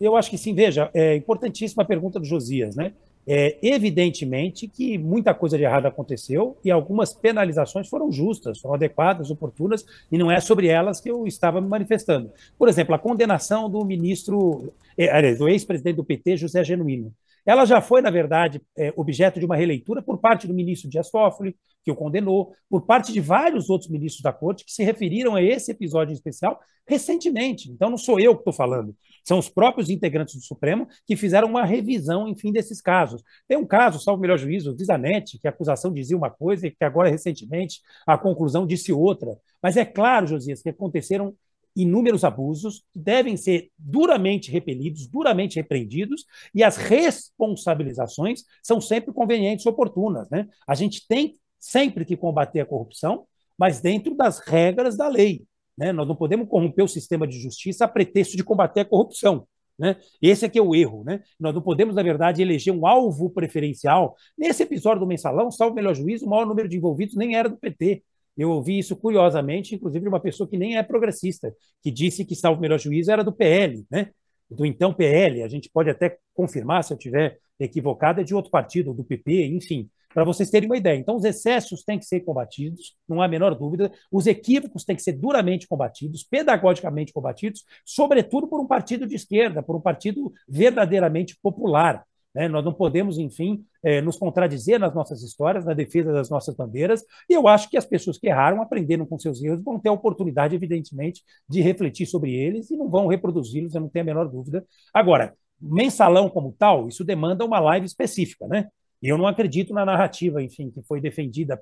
[0.00, 0.54] Eu acho que sim.
[0.54, 2.94] Veja, é importantíssima a pergunta do Josias, né?
[3.30, 9.30] É, evidentemente que muita coisa de errado aconteceu e algumas penalizações foram justas, foram adequadas,
[9.30, 12.32] oportunas, e não é sobre elas que eu estava me manifestando.
[12.58, 17.12] Por exemplo, a condenação do ministro, é, do ex-presidente do PT, José Genuíno.
[17.48, 21.10] Ela já foi, na verdade, é, objeto de uma releitura por parte do ministro Dias
[21.10, 25.34] Toffoli, que o condenou, por parte de vários outros ministros da corte que se referiram
[25.34, 27.70] a esse episódio em especial recentemente.
[27.70, 28.94] Então, não sou eu que estou falando,
[29.24, 33.22] são os próprios integrantes do Supremo que fizeram uma revisão, enfim, desses casos.
[33.48, 36.70] Tem um caso, salvo o melhor juízo, Zanetti, que a acusação dizia uma coisa e
[36.70, 39.34] que agora, recentemente, a conclusão disse outra.
[39.62, 41.34] Mas é claro, Josias, que aconteceram
[41.78, 46.24] inúmeros abusos que devem ser duramente repelidos, duramente repreendidos,
[46.54, 50.28] e as responsabilizações são sempre convenientes e oportunas.
[50.28, 50.48] Né?
[50.66, 53.26] A gente tem sempre que combater a corrupção,
[53.56, 55.44] mas dentro das regras da lei.
[55.76, 55.92] Né?
[55.92, 59.46] Nós não podemos corromper o sistema de justiça a pretexto de combater a corrupção.
[59.78, 59.96] Né?
[60.20, 61.04] Esse é que é o erro.
[61.04, 61.22] Né?
[61.38, 64.16] Nós não podemos, na verdade, eleger um alvo preferencial.
[64.36, 67.48] Nesse episódio do mensalão, salvo o melhor juízo, o maior número de envolvidos nem era
[67.48, 68.02] do PT.
[68.38, 72.34] Eu ouvi isso curiosamente, inclusive de uma pessoa que nem é progressista, que disse que,
[72.46, 74.10] o melhor juízo, era do PL, né?
[74.50, 75.42] do então PL.
[75.42, 79.46] A gente pode até confirmar se eu estiver equivocado, é de outro partido, do PP,
[79.46, 80.96] enfim, para vocês terem uma ideia.
[80.96, 83.90] Então, os excessos têm que ser combatidos, não há a menor dúvida.
[84.10, 89.62] Os equívocos têm que ser duramente combatidos, pedagogicamente combatidos, sobretudo por um partido de esquerda,
[89.62, 92.04] por um partido verdadeiramente popular.
[92.34, 92.48] Né?
[92.48, 97.04] Nós não podemos, enfim, é, nos contradizer nas nossas histórias, na defesa das nossas bandeiras,
[97.28, 99.92] e eu acho que as pessoas que erraram, aprenderam com seus erros, vão ter a
[99.92, 104.28] oportunidade, evidentemente, de refletir sobre eles e não vão reproduzi-los, eu não tenho a menor
[104.28, 104.64] dúvida.
[104.92, 108.68] Agora, mensalão como tal, isso demanda uma live específica, né?
[109.02, 111.60] E eu não acredito na narrativa, enfim, que foi defendida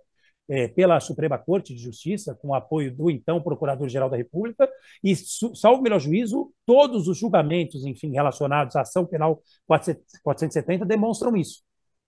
[0.48, 4.68] é, pela Suprema Corte de Justiça, com o apoio do então Procurador-Geral da República,
[5.02, 11.62] e, salvo melhor juízo, todos os julgamentos, enfim, relacionados à ação penal 470 demonstram isso.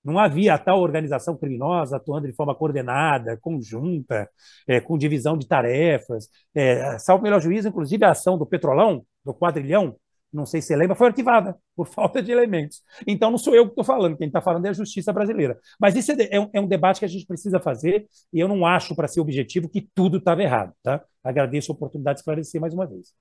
[0.04, 4.28] Não havia tal organização criminosa atuando de forma coordenada, conjunta,
[4.66, 6.28] é, com divisão de tarefas.
[6.54, 9.96] É, salvo melhor juízo, inclusive a ação do Petrolão, do quadrilhão,
[10.32, 12.82] não sei se você lembra, foi arquivada por falta de elementos.
[13.06, 15.58] Então, não sou eu que estou falando, quem está falando é a justiça brasileira.
[15.80, 18.48] Mas isso é, é, um, é, um, debate que a gente precisa fazer, e eu
[18.48, 20.72] não acho, para ser objetivo, que tudo estava errado.
[20.82, 21.02] Tá?
[21.22, 23.12] Agradeço a oportunidade de esclarecer mais uma vez.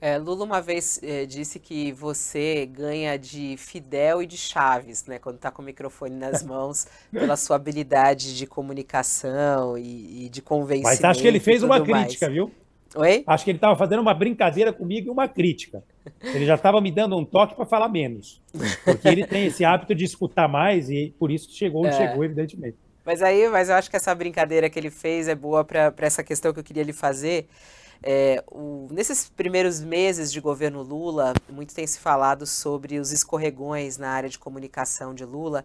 [0.00, 5.18] É, Lula uma vez é, disse que você ganha de Fidel e de Chaves, né,
[5.18, 10.40] quando está com o microfone nas mãos, pela sua habilidade de comunicação e, e de
[10.40, 11.02] convencimento.
[11.02, 12.34] Mas acho que ele fez uma crítica, mais.
[12.34, 12.50] viu?
[12.94, 13.22] Oi?
[13.26, 15.82] Acho que ele estava fazendo uma brincadeira comigo e uma crítica.
[16.22, 18.42] Ele já estava me dando um toque para falar menos.
[18.84, 22.08] Porque ele tem esse hábito de escutar mais e por isso chegou onde é.
[22.08, 22.76] chegou, evidentemente.
[23.04, 26.22] Mas aí, mas eu acho que essa brincadeira que ele fez é boa para essa
[26.22, 27.48] questão que eu queria lhe fazer.
[28.02, 33.98] É, o, nesses primeiros meses de governo Lula, muito tem se falado sobre os escorregões
[33.98, 35.64] na área de comunicação de Lula,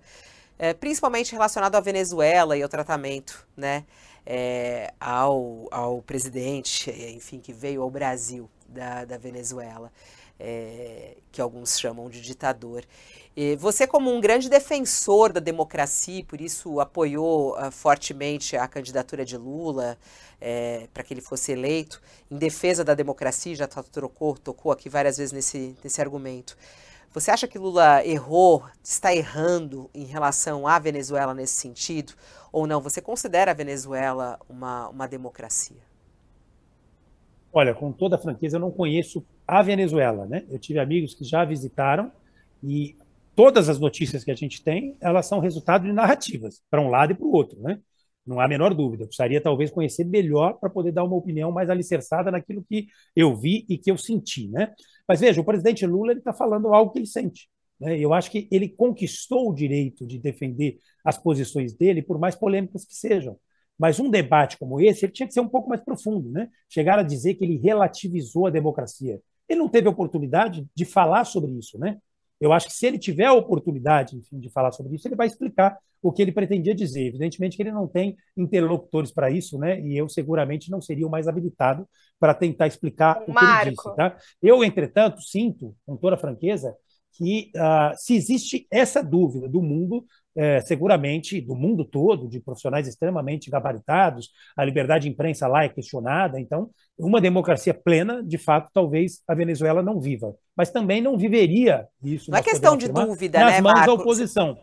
[0.59, 3.85] é, principalmente relacionado à Venezuela e ao tratamento, né?
[4.25, 9.91] É, ao, ao presidente, enfim, que veio ao Brasil da, da Venezuela,
[10.39, 12.83] é, que alguns chamam de ditador.
[13.37, 19.25] E você, como um grande defensor da democracia, por isso apoiou uh, fortemente a candidatura
[19.25, 19.97] de Lula
[20.39, 22.01] é, para que ele fosse eleito,
[22.31, 26.57] em defesa da democracia, já trocou, tocou aqui várias vezes nesse, nesse argumento.
[27.15, 32.13] Você acha que Lula errou, está errando em relação à Venezuela nesse sentido?
[32.55, 32.79] ou não?
[32.79, 35.81] Você considera a Venezuela uma, uma democracia?
[37.51, 40.45] Olha, com toda franqueza, eu não conheço a Venezuela, né?
[40.49, 42.09] Eu tive amigos que já visitaram
[42.63, 42.95] e
[43.35, 47.11] todas as notícias que a gente tem, elas são resultado de narrativas, para um lado
[47.11, 47.79] e para o outro, né?
[48.25, 49.03] Não há a menor dúvida.
[49.03, 53.35] Eu precisaria talvez conhecer melhor para poder dar uma opinião mais alicerçada naquilo que eu
[53.35, 54.73] vi e que eu senti, né?
[55.07, 57.47] Mas veja, o presidente Lula está falando algo que ele sente.
[57.79, 57.99] Né?
[57.99, 62.85] Eu acho que ele conquistou o direito de defender as posições dele, por mais polêmicas
[62.85, 63.37] que sejam.
[63.77, 66.49] Mas um debate como esse, ele tinha que ser um pouco mais profundo, né?
[66.69, 69.21] Chegar a dizer que ele relativizou a democracia.
[69.47, 71.97] Ele não teve oportunidade de falar sobre isso, né?
[72.39, 75.27] Eu acho que se ele tiver a oportunidade, enfim, de falar sobre isso, ele vai
[75.27, 77.07] explicar o que ele pretendia dizer.
[77.07, 79.81] Evidentemente que ele não tem interlocutores para isso, né?
[79.81, 81.87] E eu seguramente não seria o mais habilitado
[82.19, 83.95] para tentar explicar o, o que ele disse.
[83.95, 84.15] Tá?
[84.41, 86.75] Eu, entretanto, sinto, com toda franqueza,
[87.17, 90.05] que uh, se existe essa dúvida do mundo,
[90.35, 95.69] é, seguramente do mundo todo, de profissionais extremamente gabaritados, a liberdade de imprensa lá é
[95.69, 100.35] questionada, então, uma democracia plena, de fato, talvez a Venezuela não viva.
[100.55, 102.31] Mas também não viveria isso.
[102.31, 103.95] Não é questão de dúvida, nas né, mãos Marcos?
[103.95, 104.57] da oposição.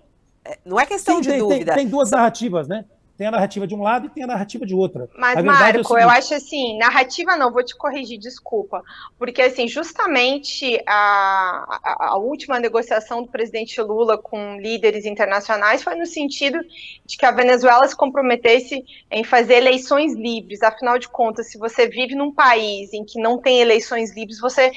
[0.45, 1.75] É, não é questão Sim, de tem, dúvida.
[1.75, 2.85] Tem, tem duas narrativas, né?
[3.23, 5.09] Tem a narrativa de um lado e tem a narrativa de outra.
[5.17, 8.83] Mas, Marco, é eu acho assim, narrativa não, vou te corrigir, desculpa.
[9.17, 15.95] Porque, assim, justamente a, a, a, última negociação do presidente Lula com líderes internacionais foi
[15.95, 16.59] no sentido
[17.07, 20.61] de que a Venezuela se comprometesse em fazer eleições livres.
[20.61, 24.73] Afinal de contas, se você vive num país em que não tem eleições livres, você.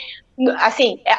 [0.59, 1.15] Assim, é,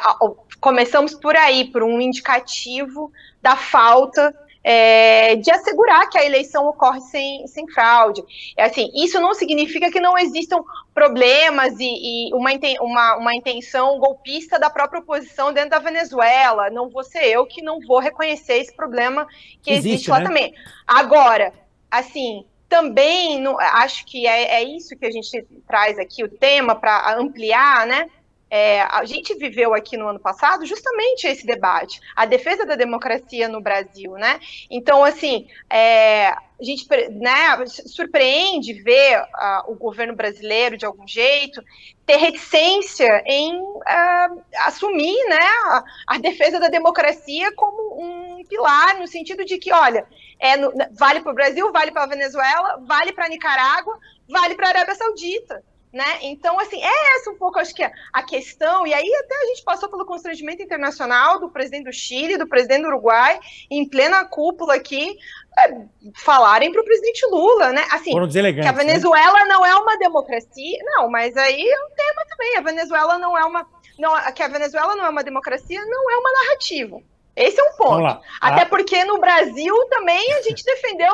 [0.61, 3.11] começamos por aí, por um indicativo
[3.41, 4.33] da falta
[4.69, 8.21] é, de assegurar que a eleição ocorre sem, sem fraude.
[8.57, 10.61] É assim, isso não significa que não existam
[10.93, 11.85] problemas e,
[12.27, 12.51] e uma,
[12.81, 16.69] uma, uma intenção golpista da própria oposição dentro da Venezuela.
[16.69, 19.25] Não vou ser eu que não vou reconhecer esse problema
[19.61, 20.25] que existe, existe lá né?
[20.25, 20.53] também.
[20.85, 21.53] Agora,
[21.89, 23.41] assim, também
[23.71, 28.09] acho que é, é, isso que a gente traz aqui, o tema, para ampliar, né?
[28.49, 33.47] É, a gente viveu aqui no ano passado justamente esse debate, a defesa da democracia
[33.47, 34.39] no Brasil, né?
[34.69, 41.61] Então, assim, é, a gente né, surpreende ver uh, o governo brasileiro, de algum jeito,
[42.05, 49.07] ter reticência em uh, assumir né, a, a, defesa da democracia como um pilar, no
[49.07, 50.07] sentido de que, olha,
[50.39, 54.55] é no, vale para o Brasil, vale para a Venezuela, vale para a Nicarágua, vale
[54.55, 55.63] para a Arábia Saudita.
[55.91, 56.19] Né?
[56.23, 59.63] Então, assim, é essa um pouco, acho que, a questão, e aí até a gente
[59.63, 63.39] passou pelo constrangimento internacional do presidente do Chile, do presidente do Uruguai,
[63.71, 65.17] em plena cúpula aqui,
[65.57, 65.77] é,
[66.13, 67.85] falarem para o presidente Lula, né?
[67.89, 68.11] Assim,
[68.61, 68.77] que a né?
[68.77, 69.45] Venezuela né?
[69.45, 73.45] não é uma democracia, não, mas aí é um tema também, a Venezuela não é
[73.45, 73.65] uma,
[73.97, 77.01] não, que a Venezuela não é uma democracia, não é uma narrativa.
[77.35, 78.19] Esse é um ponto.
[78.41, 78.65] Até ah.
[78.65, 81.13] porque no Brasil também a gente defendeu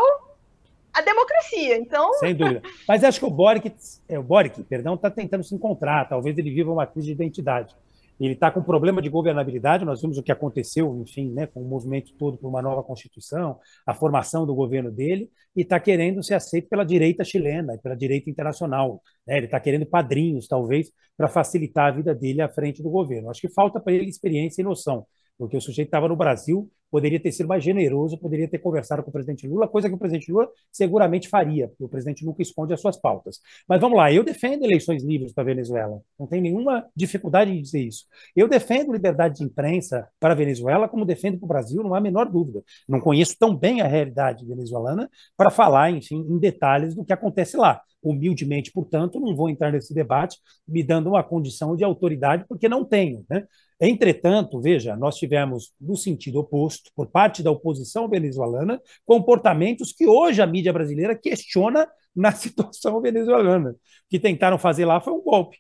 [0.94, 1.78] a democracia.
[1.78, 2.14] Então.
[2.16, 2.62] Sem dúvida.
[2.88, 3.74] Mas acho que o Boric,
[4.08, 6.08] é, o Boric perdão, está tentando se encontrar.
[6.08, 7.76] Talvez ele viva uma crise de identidade.
[8.20, 9.84] Ele está com problema de governabilidade.
[9.84, 13.60] Nós vimos o que aconteceu, enfim, né, com o movimento todo por uma nova Constituição,
[13.86, 18.30] a formação do governo dele, e está querendo ser aceito pela direita chilena, pela direita
[18.30, 19.02] internacional.
[19.28, 19.38] Né?
[19.38, 23.30] Ele está querendo padrinhos, talvez, para facilitar a vida dele à frente do governo.
[23.30, 25.06] Acho que falta para ele experiência e noção
[25.38, 29.10] porque o sujeito estava no Brasil, poderia ter sido mais generoso, poderia ter conversado com
[29.10, 32.72] o presidente Lula, coisa que o presidente Lula seguramente faria, porque o presidente nunca esconde
[32.72, 33.40] as suas pautas.
[33.68, 37.60] Mas vamos lá, eu defendo eleições livres para a Venezuela, não tem nenhuma dificuldade em
[37.60, 38.06] dizer isso.
[38.36, 41.98] Eu defendo liberdade de imprensa para a Venezuela, como defendo para o Brasil, não há
[41.98, 42.64] a menor dúvida.
[42.88, 47.58] Não conheço tão bem a realidade venezuelana para falar, enfim, em detalhes do que acontece
[47.58, 50.38] lá humildemente, portanto, não vou entrar nesse debate
[50.68, 53.26] me dando uma condição de autoridade, porque não tenho.
[53.30, 53.46] Né?
[53.80, 60.42] Entretanto, veja, nós tivemos, no sentido oposto, por parte da oposição venezuelana, comportamentos que hoje
[60.42, 63.72] a mídia brasileira questiona na situação venezuelana.
[63.72, 63.76] O
[64.10, 65.58] que tentaram fazer lá foi um golpe.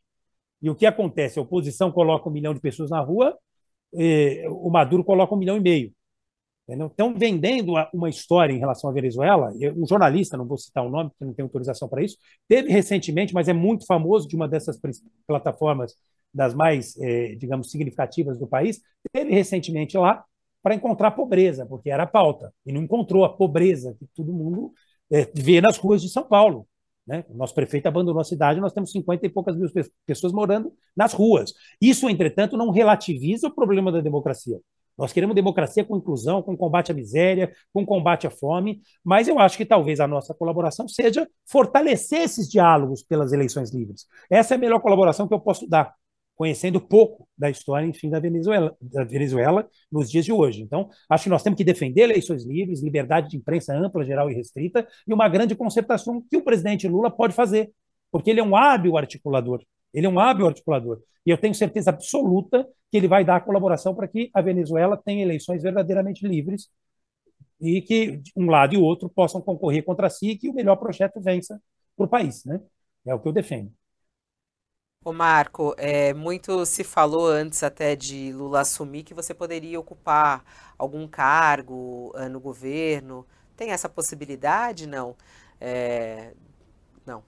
[0.61, 1.39] E o que acontece?
[1.39, 3.37] A oposição coloca um milhão de pessoas na rua,
[4.49, 5.93] o Maduro coloca um milhão e meio.
[6.67, 9.51] Estão vendendo uma história em relação à Venezuela.
[9.75, 13.33] Um jornalista, não vou citar o nome, porque não tem autorização para isso, teve recentemente,
[13.33, 14.79] mas é muito famoso de uma dessas
[15.27, 15.93] plataformas
[16.33, 20.23] das mais, eh, digamos, significativas do país, teve recentemente lá
[20.63, 24.73] para encontrar pobreza, porque era a pauta, e não encontrou a pobreza que todo mundo
[25.11, 26.67] eh, vê nas ruas de São Paulo.
[27.05, 27.25] Né?
[27.29, 29.69] O nosso prefeito abandonou a cidade, nós temos 50 e poucas mil
[30.05, 31.53] pessoas morando nas ruas.
[31.81, 34.59] Isso, entretanto, não relativiza o problema da democracia.
[34.97, 39.39] Nós queremos democracia com inclusão, com combate à miséria, com combate à fome, mas eu
[39.39, 44.05] acho que talvez a nossa colaboração seja fortalecer esses diálogos pelas eleições livres.
[44.29, 45.93] Essa é a melhor colaboração que eu posso dar,
[46.35, 50.61] conhecendo pouco da história, enfim, da Venezuela, da Venezuela nos dias de hoje.
[50.61, 54.35] Então, acho que nós temos que defender eleições livres, liberdade de imprensa ampla, geral e
[54.35, 57.71] restrita, e uma grande concertação que o presidente Lula pode fazer,
[58.11, 59.63] porque ele é um hábil articulador.
[59.93, 60.99] Ele é um hábil articulador.
[61.25, 65.23] E eu tenho certeza absoluta que ele vai dar colaboração para que a Venezuela tenha
[65.23, 66.69] eleições verdadeiramente livres
[67.59, 70.75] e que um lado e o outro possam concorrer contra si e que o melhor
[70.75, 71.59] projeto vença
[71.97, 72.45] para o país.
[72.45, 72.61] Né?
[73.03, 73.71] É o que eu defendo.
[75.03, 80.45] Ô Marco, é, muito se falou antes até de Lula assumir que você poderia ocupar
[80.77, 83.25] algum cargo uh, no governo.
[83.57, 84.85] Tem essa possibilidade?
[84.85, 85.15] Não.
[85.59, 86.31] É,
[87.07, 87.23] não.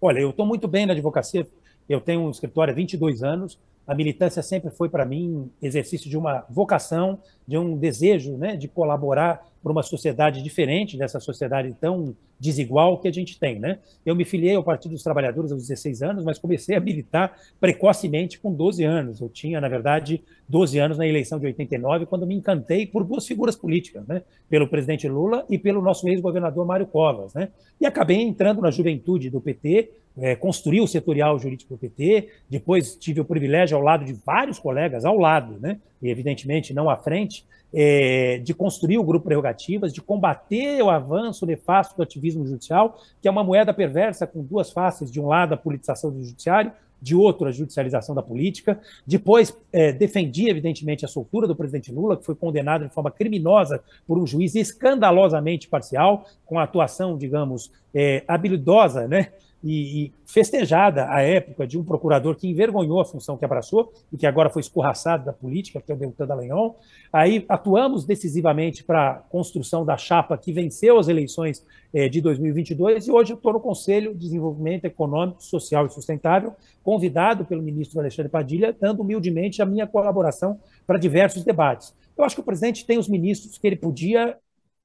[0.00, 1.48] Olha, eu estou muito bem na advocacia.
[1.88, 3.56] Eu tenho um escritório há 22 anos.
[3.88, 8.68] A militância sempre foi para mim exercício de uma vocação, de um desejo, né, de
[8.68, 13.78] colaborar para uma sociedade diferente dessa sociedade tão desigual que a gente tem, né?
[14.06, 18.38] Eu me filiei ao Partido dos Trabalhadores aos 16 anos, mas comecei a militar precocemente
[18.38, 19.20] com 12 anos.
[19.20, 23.26] Eu tinha, na verdade, 12 anos na eleição de 89, quando me encantei por duas
[23.26, 24.22] figuras políticas, né?
[24.48, 27.48] Pelo presidente Lula e pelo nosso ex-governador Mário Covas, né?
[27.80, 29.90] E acabei entrando na juventude do PT,
[30.20, 34.58] é, construí o setorial jurídico do PT, depois tive o privilégio ao lado de vários
[34.58, 35.78] colegas, ao lado, né?
[36.02, 41.46] E evidentemente não à frente, é, de construir o grupo Prerrogativas, de combater o avanço
[41.46, 45.54] nefasto do ativismo judicial, que é uma moeda perversa com duas faces: de um lado,
[45.54, 48.80] a politização do judiciário, de outro, a judicialização da política.
[49.06, 53.82] Depois, é, defendi, evidentemente, a soltura do presidente Lula, que foi condenado de forma criminosa
[54.06, 59.28] por um juiz escandalosamente parcial, com a atuação, digamos, é, habilidosa, né?
[59.62, 64.16] E, e, festejada à época de um procurador que envergonhou a função que abraçou e
[64.16, 66.78] que agora foi escorraçado da política, que é o Deltan Dallagnol.
[67.12, 73.08] Aí atuamos decisivamente para a construção da chapa que venceu as eleições eh, de 2022
[73.08, 76.54] e hoje estou no Conselho de Desenvolvimento Econômico, Social e Sustentável,
[76.84, 81.94] convidado pelo ministro Alexandre Padilha, dando humildemente a minha colaboração para diversos debates.
[82.16, 84.36] Eu acho que o presidente tem os ministros que ele podia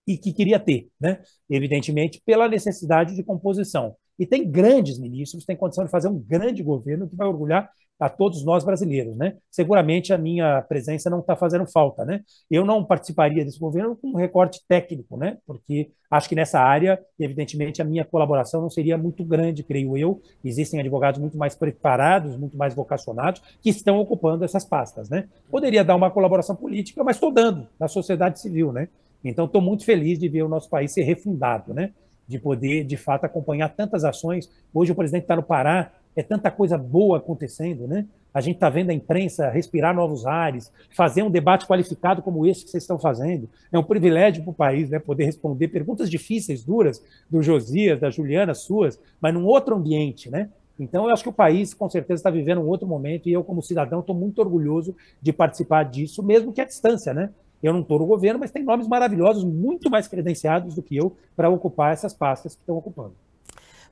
[0.06, 1.22] e que queria ter, né?
[1.50, 6.62] evidentemente, pela necessidade de composição e tem grandes ministros, tem condição de fazer um grande
[6.64, 9.38] governo que vai orgulhar a todos nós brasileiros, né?
[9.50, 12.22] Seguramente a minha presença não está fazendo falta, né?
[12.50, 15.38] Eu não participaria desse governo com um recorte técnico, né?
[15.46, 20.22] Porque acho que nessa área, evidentemente, a minha colaboração não seria muito grande, creio eu.
[20.44, 25.30] Existem advogados muito mais preparados, muito mais vocacionados, que estão ocupando essas pastas, né?
[25.50, 28.90] Poderia dar uma colaboração política, mas estou dando na sociedade civil, né?
[29.24, 31.94] Então, estou muito feliz de ver o nosso país ser refundado, né?
[32.28, 34.50] De poder, de fato, acompanhar tantas ações.
[34.74, 38.06] Hoje o presidente está no Pará, é tanta coisa boa acontecendo, né?
[38.34, 42.64] A gente está vendo a imprensa respirar novos ares, fazer um debate qualificado como esse
[42.64, 43.48] que vocês estão fazendo.
[43.72, 48.10] É um privilégio para o país né, poder responder perguntas difíceis, duras, do Josias, da
[48.10, 50.50] Juliana, suas, mas num outro ambiente, né?
[50.80, 53.44] Então, eu acho que o país, com certeza, está vivendo um outro momento e eu,
[53.44, 57.30] como cidadão, estou muito orgulhoso de participar disso, mesmo que à distância, né?
[57.64, 61.16] Eu não estou no governo, mas tem nomes maravilhosos, muito mais credenciados do que eu,
[61.36, 63.16] para ocupar essas pastas que estão ocupando.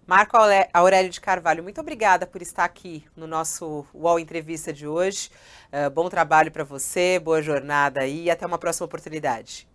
[0.06, 0.36] Marco
[0.74, 5.30] Aurélio de Carvalho, muito obrigada por estar aqui no nosso UOL Entrevista de hoje.
[5.72, 9.71] Uh, bom trabalho para você, boa jornada e até uma próxima oportunidade.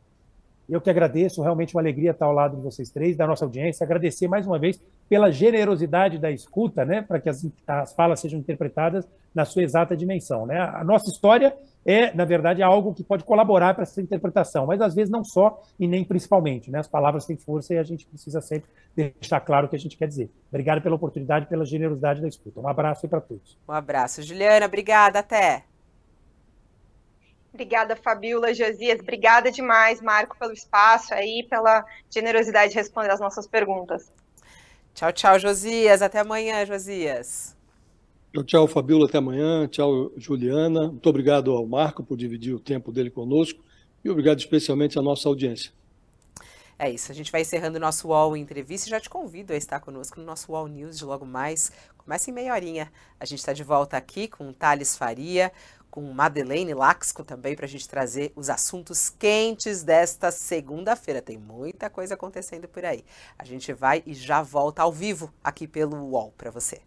[0.68, 3.84] Eu que agradeço, realmente uma alegria estar ao lado de vocês três, da nossa audiência.
[3.84, 8.38] Agradecer mais uma vez pela generosidade da escuta, né, para que as, as falas sejam
[8.38, 10.46] interpretadas na sua exata dimensão.
[10.46, 10.58] Né?
[10.58, 11.56] A nossa história
[11.86, 15.62] é, na verdade, algo que pode colaborar para essa interpretação, mas às vezes não só
[15.78, 16.68] e nem principalmente.
[16.68, 16.80] Né?
[16.80, 19.96] As palavras têm força e a gente precisa sempre deixar claro o que a gente
[19.96, 20.28] quer dizer.
[20.48, 22.60] Obrigado pela oportunidade, pela generosidade da escuta.
[22.60, 23.56] Um abraço para todos.
[23.68, 24.20] Um abraço.
[24.20, 25.20] Juliana, obrigada.
[25.20, 25.62] Até.
[27.56, 29.00] Obrigada, Fabiola, Josias.
[29.00, 34.12] Obrigada demais, Marco, pelo espaço aí, pela generosidade de responder as nossas perguntas.
[34.94, 36.02] Tchau, tchau, Josias.
[36.02, 37.56] Até amanhã, Josias.
[38.34, 39.66] Tchau, tchau, Fabiola, até amanhã.
[39.68, 40.88] Tchau, Juliana.
[40.88, 43.64] Muito obrigado ao Marco por dividir o tempo dele conosco
[44.04, 45.72] e obrigado especialmente à nossa audiência.
[46.78, 49.56] É isso, a gente vai encerrando o nosso UOL Entrevista e já te convido a
[49.56, 51.72] estar conosco no nosso UOL News de logo mais.
[51.96, 52.92] Começa em meia horinha.
[53.18, 55.50] A gente está de volta aqui com Thales Faria,
[55.96, 61.22] com Madeleine Laxco também para a gente trazer os assuntos quentes desta segunda-feira.
[61.22, 63.02] Tem muita coisa acontecendo por aí.
[63.38, 66.82] A gente vai e já volta ao vivo aqui pelo UOL para você.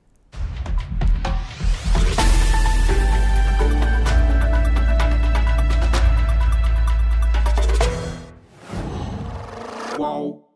[9.98, 10.49] Qual?